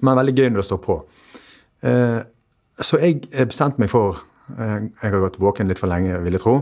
Men 0.03 0.18
veldig 0.18 0.35
gøy 0.35 0.48
når 0.48 0.62
det 0.62 0.66
står 0.66 0.81
på. 0.83 0.96
Eh, 1.87 2.18
så 2.83 2.99
jeg 2.99 3.23
bestemte 3.31 3.79
meg 3.83 3.91
for 3.93 4.19
eh, 4.59 4.87
Jeg 5.03 5.13
har 5.13 5.21
gått 5.23 5.41
våken 5.43 5.71
litt 5.71 5.83
for 5.83 5.91
lenge, 5.91 6.19
vil 6.25 6.37
jeg 6.37 6.43
tro. 6.43 6.57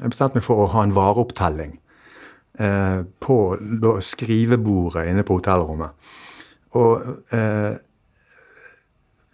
Jeg 0.00 0.12
bestemte 0.12 0.38
meg 0.38 0.46
for 0.46 0.64
å 0.64 0.70
ha 0.74 0.84
en 0.84 0.94
vareopptelling 0.96 1.76
eh, 2.58 3.02
på 3.22 3.36
da, 3.82 3.96
skrivebordet 4.02 5.06
inne 5.10 5.24
på 5.26 5.38
hotellrommet. 5.38 5.94
Og 6.76 7.06
eh, 7.36 7.78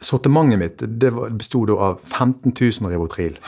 sortimentet 0.03 0.61
mitt 0.61 0.85
det 0.85 1.11
besto 1.15 1.31
bestod 1.39 1.73
da 1.73 1.79
av 1.89 2.03
15 2.05 2.53
000 2.53 2.93
Rivotril. 2.93 3.39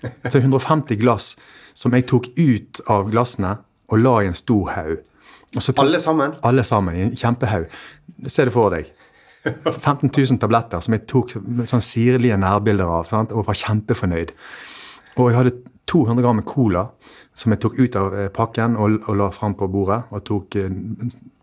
Så 0.00 0.40
150 0.40 0.96
glass 1.00 1.34
som 1.76 1.94
jeg 1.94 2.08
tok 2.08 2.30
ut 2.38 2.80
av 2.90 3.10
glassene 3.12 3.58
og 3.90 4.00
la 4.00 4.20
i 4.22 4.30
en 4.30 4.38
stor 4.38 4.72
haug. 4.74 4.98
Alle 5.82 5.98
sammen? 6.00 6.34
alle 6.46 6.64
sammen 6.64 6.96
i 6.96 7.02
en 7.02 7.16
kjempehaug. 7.16 7.66
Se 8.28 8.44
det 8.46 8.52
for 8.54 8.70
deg. 8.70 8.90
15 9.44 10.10
000 10.10 10.38
tabletter 10.40 10.82
som 10.84 10.94
jeg 10.96 11.06
tok 11.08 11.34
sånn 11.68 11.84
sirlige 11.84 12.36
nærbilder 12.40 12.90
av 12.98 13.08
sant? 13.08 13.32
og 13.32 13.46
var 13.48 13.56
kjempefornøyd. 13.56 14.34
Og 15.16 15.30
jeg 15.30 15.38
hadde 15.38 15.56
200 15.90 16.22
gram 16.22 16.38
med 16.38 16.46
cola 16.48 16.86
som 17.36 17.54
jeg 17.54 17.62
tok 17.62 17.78
ut 17.78 17.96
av 17.96 18.16
eh, 18.16 18.28
pakken 18.34 18.76
og, 18.76 18.98
og 19.08 19.16
la 19.16 19.28
fram 19.34 19.54
på 19.58 19.68
bordet. 19.70 20.02
Og 20.12 20.24
tok 20.26 20.56
eh, 20.60 20.72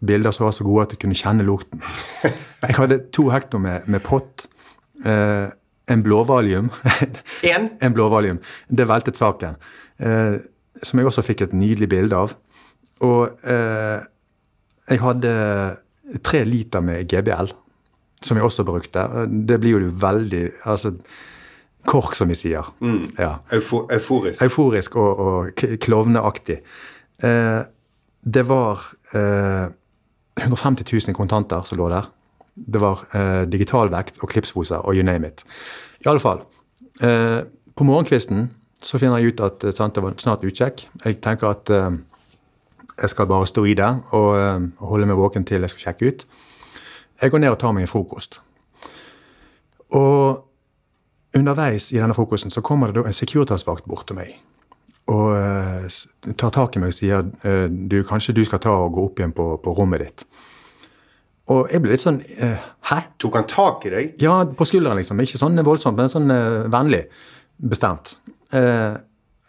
bilder 0.06 0.36
som 0.36 0.48
var 0.48 0.56
så 0.56 0.68
gode 0.68 0.86
at 0.86 0.94
du 0.94 1.00
kunne 1.02 1.18
kjenne 1.18 1.46
lukten. 1.48 1.82
Jeg 2.24 2.78
hadde 2.78 3.00
to 3.16 3.30
hekto 3.34 3.62
med, 3.62 3.88
med 3.90 4.04
pott. 4.06 4.46
Eh, 5.06 5.48
en 5.88 6.04
blåvalium. 6.04 6.70
En? 7.54 7.70
en 7.82 7.94
blåvalium. 7.96 8.40
Det 8.70 8.88
veltet 8.90 9.18
saken. 9.18 9.58
Eh, 9.98 10.38
som 10.84 11.00
jeg 11.00 11.10
også 11.10 11.26
fikk 11.26 11.48
et 11.48 11.56
nydelig 11.58 11.90
bilde 11.90 12.20
av. 12.20 12.36
Og 13.06 13.48
eh, 13.48 14.04
jeg 14.88 15.02
hadde 15.04 15.32
tre 16.24 16.44
liter 16.48 16.84
med 16.84 17.08
GBL, 17.10 17.52
som 18.22 18.38
jeg 18.38 18.46
også 18.46 18.66
brukte. 18.68 19.04
Det 19.28 19.60
blir 19.62 19.78
jo 19.78 19.90
veldig 20.02 20.44
altså, 20.66 20.94
Kork, 21.88 22.18
som 22.20 22.28
vi 22.28 22.36
sier. 22.36 22.68
Ja. 23.16 23.38
Euforisk. 23.56 24.42
Euforisk 24.44 24.98
og, 25.00 25.20
og 25.24 25.62
klovneaktig. 25.84 26.58
Eh, 27.24 27.62
det 28.28 28.44
var 28.50 28.84
eh, 29.16 29.70
150 30.44 30.84
000 31.08 31.16
kontanter 31.16 31.64
som 31.64 31.80
lå 31.80 31.88
der. 31.94 32.10
Det 32.58 32.82
var 32.82 33.06
eh, 33.16 33.46
digitalvekt 33.48 34.20
og 34.20 34.34
klipsposer 34.34 34.84
og 34.84 34.98
you 34.98 35.06
name 35.06 35.30
it. 35.30 35.46
I 36.04 36.10
alle 36.12 36.20
fall. 36.20 36.44
Eh, 37.00 37.46
på 37.78 37.88
morgenkvisten 37.88 38.50
så 38.84 39.00
finner 39.00 39.22
jeg 39.22 39.34
ut 39.34 39.46
at 39.46 39.64
eh, 39.64 39.76
sant, 39.76 39.96
det 39.96 40.04
var 40.04 40.18
snart 40.20 40.44
utsjekk. 40.46 40.88
Jeg 41.06 41.22
tenker 41.24 41.54
at 41.54 41.72
eh, 41.72 42.02
jeg 42.98 43.14
skal 43.14 43.30
bare 43.30 43.48
stå 43.48 43.64
i 43.70 43.78
det 43.78 43.90
og 44.18 44.30
eh, 44.38 44.68
holde 44.92 45.10
meg 45.10 45.22
våken 45.22 45.48
til 45.48 45.64
jeg 45.64 45.74
skal 45.74 45.88
sjekke 45.88 46.12
ut. 46.12 46.28
Jeg 47.22 47.34
går 47.34 47.42
ned 47.44 47.54
og 47.54 47.60
tar 47.62 47.74
meg 47.76 47.88
en 47.88 47.92
frokost. 47.92 48.40
Og 49.98 50.44
underveis 51.38 51.92
i 51.94 52.02
denne 52.02 52.16
frokosten 52.18 52.54
så 52.54 52.64
kommer 52.66 52.92
det 52.92 53.00
da 53.00 53.08
en 53.08 53.16
Securitas-vakt 53.16 53.88
bort 53.90 54.08
til 54.10 54.20
meg. 54.20 54.36
Og 55.08 55.32
uh, 55.32 56.34
tar 56.36 56.52
tak 56.56 56.76
i 56.76 56.84
meg 56.84 56.92
og 56.92 56.98
sier 56.98 57.24
eh, 57.48 57.66
du, 57.72 58.02
kanskje 58.04 58.36
du 58.36 58.44
skal 58.44 58.60
ta 58.60 58.74
og 58.76 58.92
gå 58.98 59.06
opp 59.08 59.22
igjen 59.22 59.32
på, 59.36 59.46
på 59.64 59.74
rommet 59.78 60.04
ditt. 60.04 60.26
Og 61.48 61.72
jeg 61.72 61.80
ble 61.80 61.94
litt 61.94 62.04
sånn 62.04 62.20
uh, 62.20 62.66
Hæ? 62.90 62.98
Tok 63.24 63.38
han 63.40 63.48
tak 63.48 63.88
i 63.88 63.94
deg? 63.94 64.10
Ja, 64.20 64.42
på 64.44 64.68
skulderen, 64.68 65.00
liksom. 65.00 65.24
Ikke 65.24 65.40
sånn 65.40 65.64
voldsomt, 65.64 65.96
men 65.96 66.12
sånn 66.12 66.34
vennlig. 66.74 67.06
Bestemt. 67.58 68.18
Eh, 68.54 68.94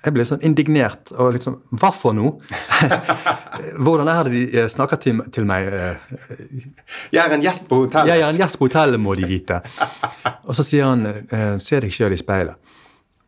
jeg 0.05 0.15
ble 0.15 0.25
sånn 0.29 0.45
indignert 0.47 1.11
og 1.19 1.33
liksom 1.35 1.57
Hva 1.81 1.89
for 1.95 2.15
noe? 2.15 2.37
Hvordan 3.85 4.11
er 4.13 4.29
det 4.29 4.35
de 4.35 4.43
eh, 4.61 4.69
snakker 4.71 5.01
til, 5.03 5.23
til 5.35 5.47
meg? 5.49 5.67
eh, 5.75 5.97
Jeg 7.13 7.25
er 7.25 7.35
en 7.35 7.43
gjest 7.43 7.67
på 7.71 7.81
hotellet. 7.83 8.13
jeg 8.13 8.23
er 8.23 8.29
en 8.31 8.39
gjest 8.39 8.59
på 8.61 8.69
hotellet, 8.69 9.01
må 9.03 9.17
de 9.19 9.27
vite. 9.27 9.59
Og 10.47 10.55
så 10.55 10.63
sier 10.67 10.87
han 10.87 11.03
eh, 11.09 11.57
se 11.63 11.81
deg 11.83 11.95
sjøl 11.95 12.15
i 12.15 12.21
speilet. 12.21 12.55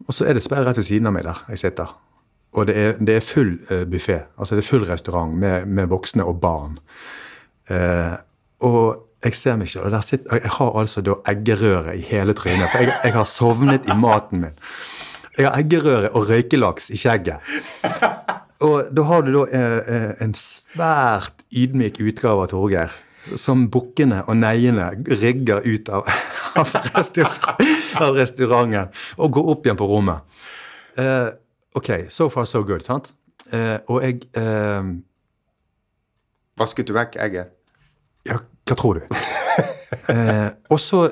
Og 0.07 0.15
så 0.17 0.29
er 0.31 0.39
det 0.39 0.45
speil 0.45 0.65
rett 0.65 0.79
ved 0.79 0.87
siden 0.87 1.11
av 1.11 1.17
meg 1.17 1.27
der 1.27 1.43
jeg 1.53 1.65
sitter. 1.67 1.91
Og 2.57 2.67
det 2.67 2.77
er, 2.79 2.97
det 2.99 3.19
er 3.19 3.23
full 3.23 3.53
uh, 3.71 3.85
buffé. 3.87 4.17
Altså 4.39 4.57
det 4.59 4.65
er 4.65 4.71
full 4.71 4.87
restaurant 4.89 5.37
med, 5.39 5.69
med 5.71 5.91
voksne 5.93 6.25
og 6.27 6.41
barn. 6.43 6.79
Eh, 7.71 8.17
og 8.67 9.07
jeg 9.25 9.37
ser 9.37 9.59
meg 9.61 9.69
ikke, 9.69 9.85
og 9.87 10.05
sitter, 10.05 10.41
jeg 10.41 10.51
har 10.57 10.79
altså 10.81 11.03
da 11.05 11.15
eggerøre 11.31 11.95
i 11.99 12.03
hele 12.09 12.35
trynet. 12.35 12.67
For 12.73 12.83
jeg, 12.83 12.97
jeg 13.05 13.15
har 13.15 13.29
sovnet 13.29 13.87
i 13.87 13.97
maten 13.97 14.43
min. 14.47 14.57
Jeg 15.41 15.49
har 15.49 15.57
eggerøre 15.57 16.09
og 16.13 16.27
røykelaks 16.29 16.91
i 16.93 16.99
skjegget. 17.01 17.41
Og 18.61 18.91
da 18.93 19.05
har 19.09 19.23
du 19.25 19.31
da 19.39 19.45
eh, 19.57 19.77
eh, 19.89 20.11
en 20.21 20.35
svært 20.37 21.47
ydmyk 21.49 22.03
utgave 22.05 22.45
av 22.45 22.51
Torgeir. 22.53 22.93
Som 23.41 23.69
bukkene 23.73 24.19
og 24.29 24.37
neiene 24.37 24.91
rygger 25.23 25.65
ut 25.65 25.89
av, 25.93 26.09
av, 26.61 26.77
restaurant, 26.93 27.65
av 28.01 28.17
restauranten 28.19 28.93
og 29.17 29.33
går 29.37 29.51
opp 29.55 29.65
igjen 29.65 29.81
på 29.81 29.89
rommet. 29.89 30.45
Eh, 31.01 31.33
ok, 31.81 31.91
so 32.13 32.29
far 32.33 32.45
so 32.49 32.61
good, 32.67 32.85
sant? 32.85 33.15
Eh, 33.49 33.79
og 33.89 34.05
jeg 34.05 34.21
eh, 34.37 34.93
Vasket 36.61 36.91
du 36.91 36.93
vekk 36.93 37.17
egget? 37.25 37.55
Ja, 38.29 38.43
hva 38.69 38.77
tror 38.77 39.01
du? 39.01 39.21
eh, 40.13 40.51
og 40.69 40.77
så 40.85 41.07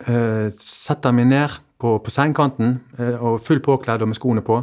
setter 0.00 1.10
jeg 1.10 1.16
meg 1.18 1.26
ned 1.28 1.60
på, 1.80 1.96
på 2.04 2.12
sengekanten 2.12 2.78
eh, 2.98 3.16
og 3.16 3.40
full 3.44 3.60
påkledd 3.64 4.02
og 4.04 4.10
med 4.10 4.18
skoene 4.18 4.44
på. 4.44 4.60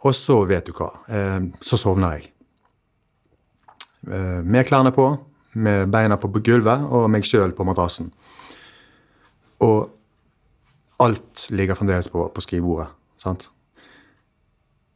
Og 0.00 0.14
så, 0.16 0.38
vet 0.48 0.66
du 0.66 0.72
hva, 0.76 0.90
eh, 1.12 1.40
så 1.60 1.78
sovner 1.80 2.16
jeg. 2.16 2.30
Eh, 4.08 4.40
med 4.44 4.64
klærne 4.68 4.92
på, 4.96 5.10
med 5.52 5.90
beina 5.92 6.16
på 6.16 6.30
gulvet 6.40 6.86
og 6.88 7.10
meg 7.12 7.26
sjøl 7.28 7.52
på 7.56 7.66
madrassen. 7.68 8.12
Og 9.60 9.90
alt 11.00 11.48
ligger 11.50 11.76
fremdeles 11.76 12.08
på, 12.08 12.28
på 12.34 12.40
skrivebordet. 12.44 12.88
sant? 13.16 13.50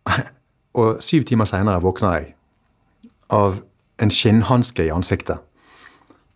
Og 0.74 1.02
syv 1.02 1.22
timer 1.24 1.46
seinere 1.46 1.80
våkner 1.80 2.16
jeg 2.16 2.32
av 3.30 3.60
en 4.02 4.10
skinnhanske 4.10 4.88
i 4.88 4.90
ansiktet. 4.90 5.38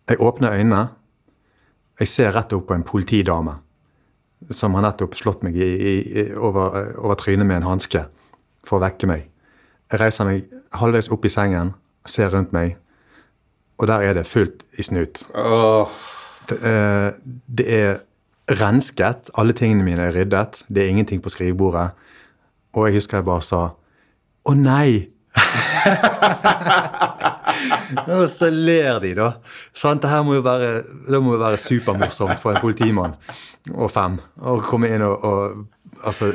Jeg 0.09 0.21
åpner 0.23 0.55
øynene. 0.55 0.87
Jeg 1.99 2.07
ser 2.07 2.31
rett 2.31 2.53
opp 2.55 2.69
på 2.69 2.73
en 2.73 2.85
politidame 2.87 3.57
som 4.49 4.75
har 4.77 4.85
nettopp 4.85 5.17
slått 5.19 5.43
meg 5.45 5.57
i, 5.59 5.67
i, 5.67 6.25
over, 6.37 6.93
over 7.01 7.19
trynet 7.19 7.47
med 7.47 7.59
en 7.59 7.71
hanske 7.73 8.05
for 8.67 8.79
å 8.79 8.83
vekke 8.85 9.09
meg. 9.09 9.25
Jeg 9.89 10.01
reiser 10.01 10.29
meg 10.29 10.53
halvveis 10.77 11.09
opp 11.11 11.25
i 11.25 11.33
sengen, 11.33 11.73
ser 12.07 12.31
rundt 12.33 12.53
meg, 12.55 12.77
og 13.79 13.89
der 13.89 14.05
er 14.05 14.17
det 14.17 14.27
fullt 14.27 14.63
i 14.79 14.85
snut. 14.85 15.23
Oh. 15.37 15.89
Det, 16.49 16.57
eh, 16.65 17.19
det 17.47 17.67
er 17.73 17.99
rensket. 18.59 19.29
Alle 19.39 19.53
tingene 19.53 19.85
mine 19.85 20.09
er 20.09 20.15
ryddet. 20.15 20.63
Det 20.67 20.83
er 20.83 20.91
ingenting 20.93 21.21
på 21.23 21.31
skrivebordet. 21.31 21.91
Og 22.73 22.87
jeg 22.87 22.99
husker 22.99 23.19
jeg 23.19 23.29
bare 23.29 23.45
sa 23.45 23.61
Å 24.49 24.53
nei! 24.55 25.09
og 28.09 28.25
så 28.31 28.49
ler 28.53 28.99
de, 29.03 29.13
da. 29.17 29.31
Sant? 29.77 30.01
Det 30.03 30.09
her 30.11 30.23
må 30.25 30.33
jo 30.39 30.43
være, 30.45 30.69
det 31.07 31.21
må 31.23 31.29
jo 31.35 31.39
være 31.41 31.57
supermorsomt 31.61 32.39
for 32.41 32.49
en 32.55 32.61
politimann 32.63 33.13
og 33.75 33.91
fem 33.93 34.17
å 34.41 34.57
komme 34.65 34.87
inn 34.93 35.03
og, 35.05 35.15
og 35.25 35.39
altså, 36.07 36.25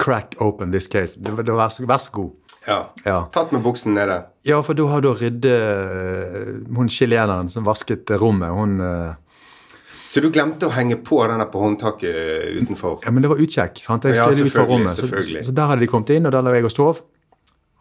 crack 0.00 0.34
open 0.42 0.72
this 0.74 0.88
case. 0.90 1.18
Det, 1.20 1.30
det, 1.44 1.52
vær, 1.54 1.68
så, 1.72 1.84
vær 1.88 2.00
så 2.02 2.10
god. 2.14 2.32
Ja. 2.66 2.78
Ja. 3.04 3.18
Tatt 3.34 3.52
med 3.52 3.62
buksen 3.64 3.94
nede. 3.96 4.22
Ja, 4.48 4.60
for 4.64 4.72
da 4.76 4.86
har 4.88 5.00
da 5.04 5.12
rydde 5.18 5.52
hun 6.74 6.88
chileneren 6.92 7.48
som 7.52 7.66
vasket 7.66 8.10
rommet, 8.20 8.50
hun 8.56 8.78
eh, 8.80 9.12
Så 10.08 10.20
du 10.24 10.30
glemte 10.32 10.66
å 10.68 10.72
henge 10.72 10.96
på 11.04 11.18
denne 11.28 11.44
på 11.50 11.60
håndtaket 11.60 12.14
utenfor? 12.62 13.00
Ja, 13.04 13.10
men 13.12 13.22
det 13.24 13.30
var 13.32 13.40
utkjekk. 13.42 13.74
sant? 13.84 14.04
Jeg 14.08 14.16
Ja, 14.16 14.22
ut 14.28 14.30
fra 14.30 14.34
selvfølgelig, 14.44 14.68
rommet. 14.70 14.94
Så, 14.94 15.00
selvfølgelig. 15.08 15.42
så 15.48 15.52
der 15.58 15.66
hadde 15.72 15.82
de 15.84 15.88
kommet 15.90 16.10
inn, 16.16 16.26
og 16.28 16.32
der 16.32 16.42
lå 16.46 16.50
jeg 16.56 16.64
og 16.70 16.72
sov. 16.72 16.94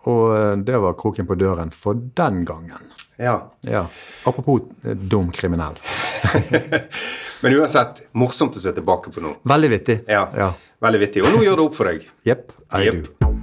Og 0.10 0.24
eh, 0.38 0.52
det 0.68 0.80
var 0.84 0.98
kroken 1.00 1.28
på 1.30 1.38
døren 1.40 1.72
for 1.72 2.00
den 2.18 2.44
gangen. 2.46 2.92
Ja. 3.22 3.38
Ja. 3.62 3.86
Apropos 4.26 4.62
eh, 4.86 4.98
dum 4.98 5.32
kriminell. 5.32 5.80
Men 7.44 7.56
uansett, 7.60 8.06
morsomt 8.12 8.58
å 8.58 8.64
se 8.64 8.72
tilbake 8.76 9.12
på 9.12 9.24
nå. 9.24 9.36
Veldig 9.48 9.72
vittig. 9.78 9.98
Ja. 10.08 10.28
Ja. 10.36 10.54
Veldig 10.84 11.06
vittig. 11.08 11.24
Og 11.24 11.36
nå 11.36 11.44
gjør 11.46 11.60
det 11.60 11.68
opp 11.70 11.80
for 11.80 11.92
deg. 11.92 12.08
Jepp. 12.28 12.52
I 12.74 12.88
yep. 12.88 13.04
do. 13.04 13.34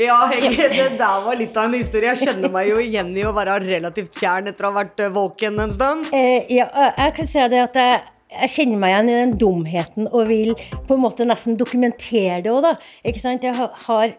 Ja, 0.00 0.30
Hege, 0.32 0.68
det 0.72 0.84
der 0.96 1.24
var 1.24 1.36
litt 1.36 1.56
av 1.60 1.66
en 1.68 1.74
historie. 1.76 2.14
Jeg 2.14 2.30
kjenner 2.30 2.52
meg 2.52 2.70
jo 2.70 2.78
igjen 2.80 3.10
i 3.12 3.24
å 3.28 3.34
være 3.36 3.58
relativt 3.66 4.14
fjern 4.16 4.48
etter 4.48 4.64
å 4.64 4.70
ha 4.70 4.78
vært 4.78 5.02
eh, 5.04 5.10
våken 5.12 5.60
en 5.60 5.74
stund. 5.74 6.08
Eh, 6.16 6.46
ja, 6.56 6.68
jeg 6.96 7.12
kan 7.18 7.28
si 7.28 7.44
det 7.52 7.60
at 7.66 7.76
jeg, 7.76 7.98
jeg 8.30 8.52
kjenner 8.54 8.80
meg 8.80 8.92
igjen 8.94 9.10
i 9.10 9.18
den 9.18 9.36
dumheten 9.40 10.08
og 10.10 10.28
vil 10.30 10.54
på 10.86 10.96
en 10.96 11.02
måte 11.02 11.26
nesten 11.26 11.58
dokumentere 11.58 12.40
det 12.44 12.52
òg, 12.52 12.62
da. 12.68 12.74
Ikke 13.06 13.22
sant? 13.22 13.46
Jeg 13.46 13.56
har, 13.58 14.16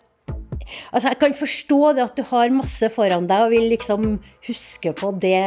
Altså, 0.94 1.10
jeg 1.10 1.18
kan 1.20 1.34
forstå 1.36 1.80
det 1.98 2.04
at 2.06 2.16
du 2.16 2.24
har 2.30 2.52
masse 2.56 2.88
foran 2.94 3.26
deg 3.28 3.42
og 3.44 3.52
vil 3.52 3.66
liksom 3.74 4.14
huske 4.48 4.94
på 4.96 5.10
det 5.20 5.42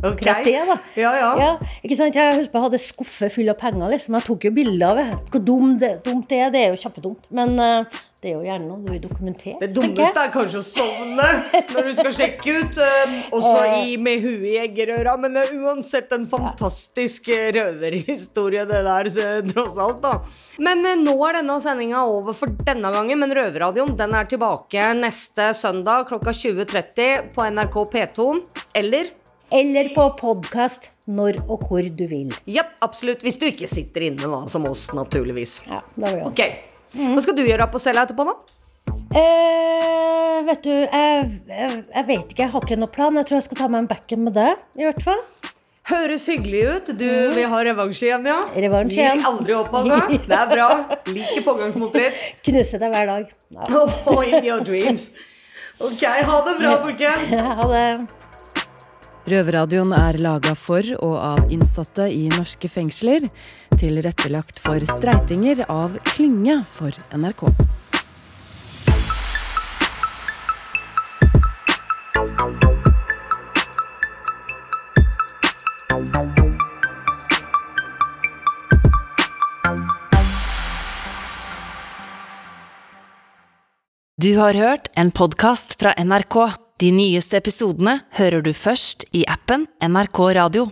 Ok. 0.00 0.20
akkurat 0.22 0.44
det, 0.46 0.60
da. 0.68 0.76
Ja, 0.96 1.10
ja. 1.36 1.48
ikke 1.82 1.96
sant? 1.98 2.14
Jeg 2.14 2.36
husker 2.38 2.56
jeg 2.56 2.64
hadde 2.64 2.78
skuffe 2.80 3.28
full 3.34 3.50
av 3.52 3.58
penger, 3.60 3.90
liksom. 3.92 4.14
Jeg 4.16 4.26
tok 4.28 4.46
jo 4.46 4.52
bilder 4.54 4.92
av 4.92 5.00
det. 5.00 5.08
Hvor 5.32 5.42
dumt 5.44 5.80
det, 5.82 5.90
dumt 6.06 6.30
det 6.30 6.38
er, 6.40 6.52
det 6.54 6.62
er 6.62 6.70
jo 6.70 6.78
kjempedumt. 6.80 7.26
Men 7.36 7.58
eh, 7.60 7.98
det 8.20 8.28
er 8.28 8.34
jo 8.34 8.44
gjerne 8.44 8.66
noe 8.68 8.82
du 8.84 8.90
vil 8.92 9.00
dokumentere. 9.00 9.56
Det 9.62 9.70
dummeste 9.72 10.20
er 10.20 10.32
kanskje 10.34 10.60
å 10.60 10.64
sovne 10.66 11.28
når 11.72 11.86
du 11.88 11.92
skal 11.96 12.12
sjekke 12.18 12.56
ut. 12.58 12.80
Um, 12.80 13.14
også 13.38 13.54
i, 13.80 13.94
med 13.96 14.20
huet 14.20 14.44
i 14.50 14.58
eggerøra. 14.60 15.14
Men 15.22 15.38
det 15.38 15.46
er 15.46 15.62
uansett 15.62 16.12
en 16.12 16.26
fantastisk 16.28 17.30
eh, 17.32 17.48
røverhistorie, 17.56 18.66
det 18.68 18.82
der, 18.84 19.08
tross 19.48 19.80
alt. 19.80 20.02
da 20.04 20.18
Men 20.60 20.84
eh, 20.84 21.00
nå 21.00 21.14
er 21.30 21.40
denne 21.40 21.56
sendinga 21.64 22.02
over 22.12 22.36
for 22.36 22.52
denne 22.68 22.92
gangen. 22.92 23.22
Men 23.22 23.32
Røverradioen 23.40 23.96
den 23.96 24.16
er 24.18 24.28
tilbake 24.28 24.90
neste 25.00 25.54
søndag 25.56 26.10
klokka 26.12 26.36
20.30 26.36 27.32
på 27.32 27.48
NRK 27.56 27.78
P2. 27.94 28.30
Eller 28.76 29.14
Eller 29.50 29.94
på 29.96 30.10
podkast 30.20 30.90
når 31.08 31.40
og 31.48 31.64
hvor 31.70 31.88
du 31.88 32.04
vil. 32.10 32.36
Ja, 32.44 32.68
absolutt. 32.84 33.24
Hvis 33.24 33.40
du 33.40 33.48
ikke 33.48 33.70
sitter 33.70 34.10
inne, 34.12 34.28
da, 34.28 34.44
som 34.52 34.68
oss, 34.68 34.90
naturligvis. 34.92 35.62
Ja, 35.72 35.80
det 35.96 36.04
var 36.04 36.20
jo. 36.20 36.34
Ok. 36.90 37.00
Hva 37.14 37.22
skal 37.24 37.36
du 37.38 37.44
gjøre 37.46 37.66
på 37.70 37.80
cella 37.82 38.02
etterpå, 38.06 38.26
da? 38.26 38.34
Eh, 39.10 40.36
vet 40.46 40.62
du, 40.64 40.70
jeg, 40.70 41.30
jeg, 41.50 41.82
jeg 41.94 42.06
vet 42.08 42.32
ikke. 42.34 42.42
Jeg 42.44 42.52
har 42.54 42.64
ikke 42.66 42.78
noen 42.80 42.92
plan. 42.94 43.16
Jeg 43.20 43.28
tror 43.28 43.38
jeg 43.40 43.46
skal 43.48 43.60
ta 43.62 43.68
meg 43.70 43.84
en 43.84 43.90
backen 43.90 44.24
med 44.26 44.36
det, 44.38 44.50
i 44.78 44.86
hvert 44.86 45.02
fall. 45.04 45.22
Høres 45.90 46.24
hyggelig 46.30 46.60
ut. 46.70 46.90
Du 47.00 47.08
vil 47.34 47.48
ha 47.50 47.60
revansj 47.66 48.04
igjen, 48.06 48.26
ja? 48.30 48.36
Revansj 48.54 48.94
Gir 48.94 49.02
igjen. 49.08 49.24
aldri 49.26 49.56
opp, 49.58 49.72
altså. 49.74 49.98
Det 50.30 50.36
er 50.38 50.50
bra. 50.52 50.68
Liker 51.10 51.46
pågangsmotritt. 51.48 52.20
Knuse 52.46 52.78
deg 52.82 52.94
hver 52.94 53.10
dag. 53.10 53.36
Ja. 53.56 53.84
Oh, 54.10 54.20
in 54.22 54.44
your 54.46 54.62
dreams. 54.66 55.10
Ok, 55.80 56.02
ha 56.04 56.40
det 56.46 56.56
bra, 56.60 56.74
folkens. 56.84 57.30
Ha 57.34 57.66
det. 57.72 57.86
Røverradioen 59.30 59.92
er 59.94 60.16
laga 60.22 60.52
for 60.58 60.86
og 61.04 61.16
av 61.16 61.50
innsatte 61.54 62.06
i 62.10 62.26
norske 62.32 62.70
fengsler. 62.70 63.26
Tilrettelagt 63.80 64.58
for 64.60 64.76
streitinger 64.84 65.62
av 65.72 65.94
Klynge 66.04 66.58
for 66.68 66.92
NRK. 67.16 67.46
Du 84.20 84.36
har 84.36 84.54
hørt 84.54 84.92
en 84.96 85.08
podkast 85.10 85.78
fra 85.80 85.94
NRK. 85.96 86.36
De 86.84 86.92
nyeste 86.92 87.40
episodene 87.40 88.02
hører 88.20 88.44
du 88.44 88.52
først 88.52 89.08
i 89.16 89.24
appen 89.24 89.64
NRK 89.80 90.20
Radio. 90.36 90.68